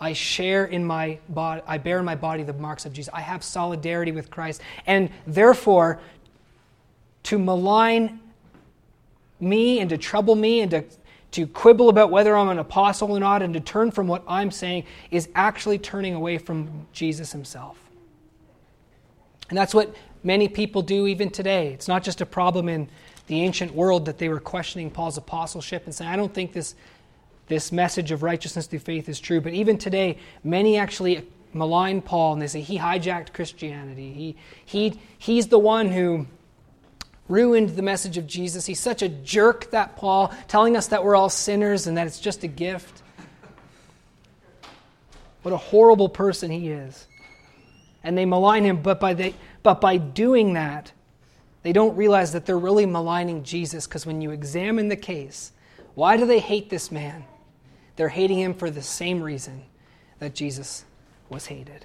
[0.00, 3.12] I share in my body, I bear in my body the marks of Jesus.
[3.14, 4.60] I have solidarity with Christ.
[4.86, 6.00] And therefore,
[7.24, 8.20] to malign
[9.40, 10.84] me and to trouble me and to,
[11.32, 14.50] to quibble about whether I'm an apostle or not and to turn from what I'm
[14.50, 17.78] saying is actually turning away from Jesus himself.
[19.48, 21.72] And that's what many people do even today.
[21.72, 22.88] It's not just a problem in
[23.26, 26.74] the ancient world that they were questioning Paul's apostleship and saying, I don't think this,
[27.46, 29.40] this message of righteousness through faith is true.
[29.40, 34.12] But even today, many actually malign Paul and they say he hijacked Christianity.
[34.12, 36.26] He, he, he's the one who
[37.28, 38.66] ruined the message of Jesus.
[38.66, 42.20] He's such a jerk, that Paul, telling us that we're all sinners and that it's
[42.20, 43.02] just a gift.
[45.42, 47.06] What a horrible person he is.
[48.02, 50.92] And they malign him, but by, they, but by doing that,
[51.62, 55.52] they don't realize that they're really maligning Jesus because when you examine the case,
[55.94, 57.24] why do they hate this man?
[57.96, 59.64] They're hating him for the same reason
[60.20, 60.84] that Jesus
[61.28, 61.84] was hated.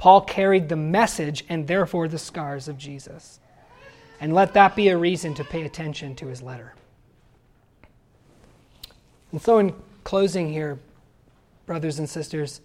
[0.00, 3.38] Paul carried the message and therefore the scars of Jesus.
[4.18, 6.72] And let that be a reason to pay attention to his letter.
[9.30, 10.78] And so, in closing here,
[11.66, 12.62] brothers and sisters,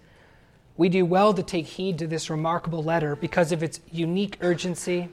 [0.77, 5.09] we do well to take heed to this remarkable letter because of its unique urgency,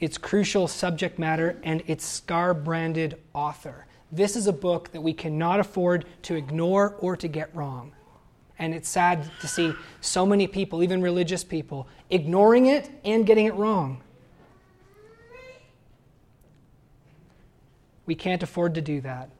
[0.00, 3.86] its crucial subject matter, and its scar branded author.
[4.12, 7.93] This is a book that we cannot afford to ignore or to get wrong.
[8.58, 13.46] And it's sad to see so many people, even religious people, ignoring it and getting
[13.46, 14.00] it wrong.
[18.06, 19.30] We can't afford to do that.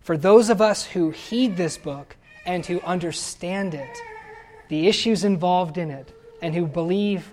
[0.00, 3.98] For those of us who heed this book and who understand it,
[4.68, 7.30] the issues involved in it, and who believe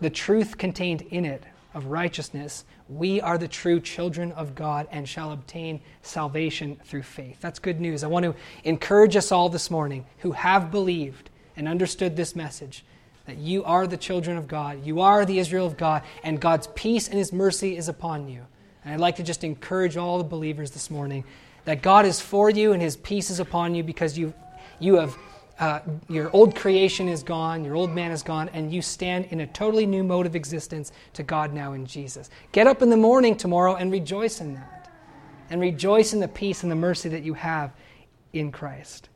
[0.00, 1.44] the truth contained in it
[1.74, 7.38] of righteousness, we are the true children of God and shall obtain salvation through faith.
[7.40, 8.04] That's good news.
[8.04, 12.84] I want to encourage us all this morning who have believed and understood this message
[13.26, 16.66] that you are the children of God, you are the Israel of God, and God's
[16.74, 18.44] peace and His mercy is upon you.
[18.84, 21.24] And I'd like to just encourage all the believers this morning
[21.64, 24.34] that God is for you and His peace is upon you because you,
[24.80, 25.16] you have
[25.62, 29.38] uh, your old creation is gone, your old man is gone, and you stand in
[29.38, 32.30] a totally new mode of existence to God now in Jesus.
[32.50, 34.90] Get up in the morning tomorrow and rejoice in that.
[35.50, 37.70] And rejoice in the peace and the mercy that you have
[38.32, 39.08] in Christ.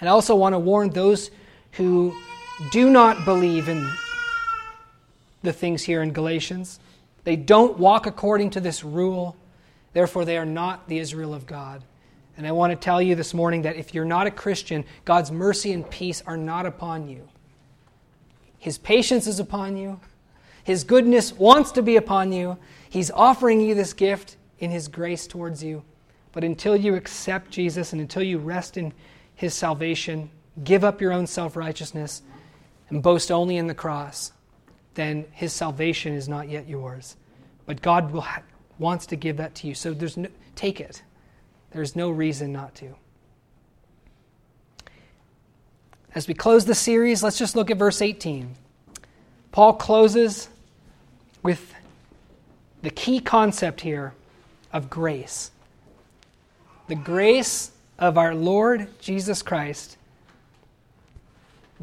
[0.00, 1.30] And I also want to warn those
[1.72, 2.18] who
[2.72, 3.86] do not believe in
[5.42, 6.80] the things here in Galatians.
[7.24, 9.36] They don't walk according to this rule.
[9.92, 11.82] Therefore, they are not the Israel of God.
[12.36, 15.30] And I want to tell you this morning that if you're not a Christian, God's
[15.30, 17.28] mercy and peace are not upon you.
[18.58, 20.00] His patience is upon you.
[20.64, 22.58] His goodness wants to be upon you.
[22.88, 25.82] He's offering you this gift in His grace towards you.
[26.32, 28.92] But until you accept Jesus and until you rest in
[29.34, 30.30] His salvation,
[30.62, 32.22] give up your own self righteousness,
[32.88, 34.32] and boast only in the cross,
[34.94, 37.16] then His salvation is not yet yours.
[37.66, 38.42] But God will ha-
[38.78, 39.74] wants to give that to you.
[39.74, 41.02] So there's no, take it.
[41.72, 42.94] There's no reason not to.
[46.14, 48.56] As we close the series, let's just look at verse 18.
[49.52, 50.48] Paul closes
[51.42, 51.74] with
[52.82, 54.14] the key concept here
[54.72, 55.50] of grace.
[56.88, 59.96] The grace of our Lord Jesus Christ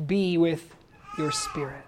[0.06, 0.76] be with
[1.18, 1.84] your spirit.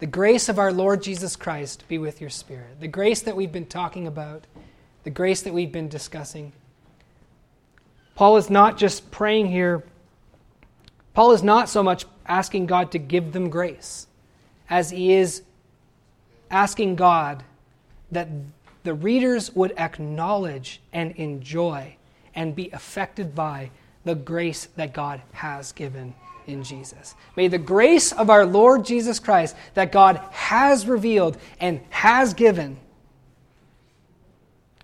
[0.00, 2.80] The grace of our Lord Jesus Christ be with your spirit.
[2.80, 4.44] The grace that we've been talking about,
[5.04, 6.52] the grace that we've been discussing.
[8.14, 9.82] Paul is not just praying here,
[11.14, 14.06] Paul is not so much asking God to give them grace
[14.68, 15.42] as he is
[16.50, 17.44] asking God
[18.10, 18.28] that
[18.82, 21.96] the readers would acknowledge and enjoy
[22.34, 23.70] and be affected by
[24.04, 26.14] the grace that God has given
[26.46, 27.14] in Jesus.
[27.36, 32.78] May the grace of our Lord Jesus Christ that God has revealed and has given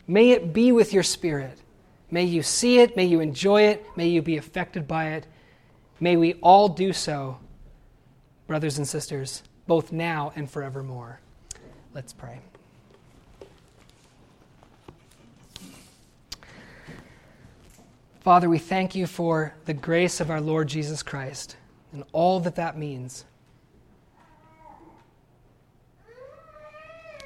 [0.07, 1.59] may it be with your spirit
[2.11, 5.27] May you see it, may you enjoy it, may you be affected by it.
[6.01, 7.39] May we all do so,
[8.47, 11.21] brothers and sisters, both now and forevermore.
[11.95, 12.41] Let's pray.
[18.21, 21.57] Father, we thank you for the grace of our Lord Jesus Christ
[21.93, 23.25] and all that that means.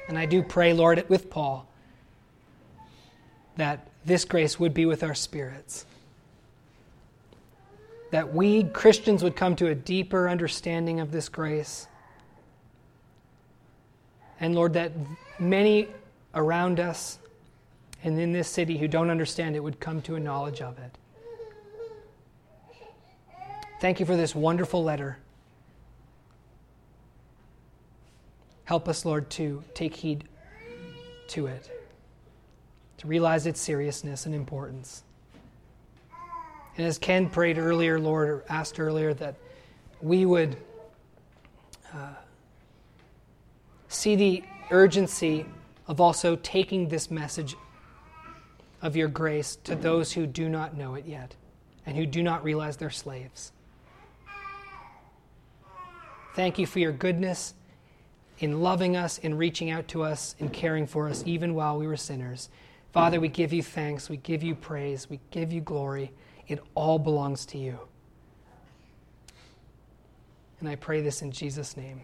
[0.07, 1.67] And I do pray, Lord, with Paul,
[3.57, 5.85] that this grace would be with our spirits.
[8.11, 11.87] That we Christians would come to a deeper understanding of this grace.
[14.39, 14.91] And Lord, that
[15.39, 15.87] many
[16.33, 17.19] around us
[18.03, 20.97] and in this city who don't understand it would come to a knowledge of it.
[23.81, 25.17] Thank you for this wonderful letter.
[28.65, 30.23] Help us, Lord, to take heed
[31.29, 31.69] to it,
[33.05, 35.03] realize its seriousness and importance.
[36.77, 39.35] And as Ken prayed earlier, Lord, or asked earlier, that
[40.01, 40.57] we would
[41.93, 42.13] uh,
[43.87, 45.45] see the urgency
[45.87, 47.55] of also taking this message
[48.81, 51.35] of your grace to those who do not know it yet
[51.85, 53.51] and who do not realize they're slaves.
[56.35, 57.53] Thank you for your goodness
[58.39, 61.87] in loving us, in reaching out to us, in caring for us, even while we
[61.87, 62.49] were sinners.
[62.95, 66.13] Father, we give you thanks, we give you praise, we give you glory.
[66.47, 67.77] It all belongs to you.
[70.61, 72.03] And I pray this in Jesus' name.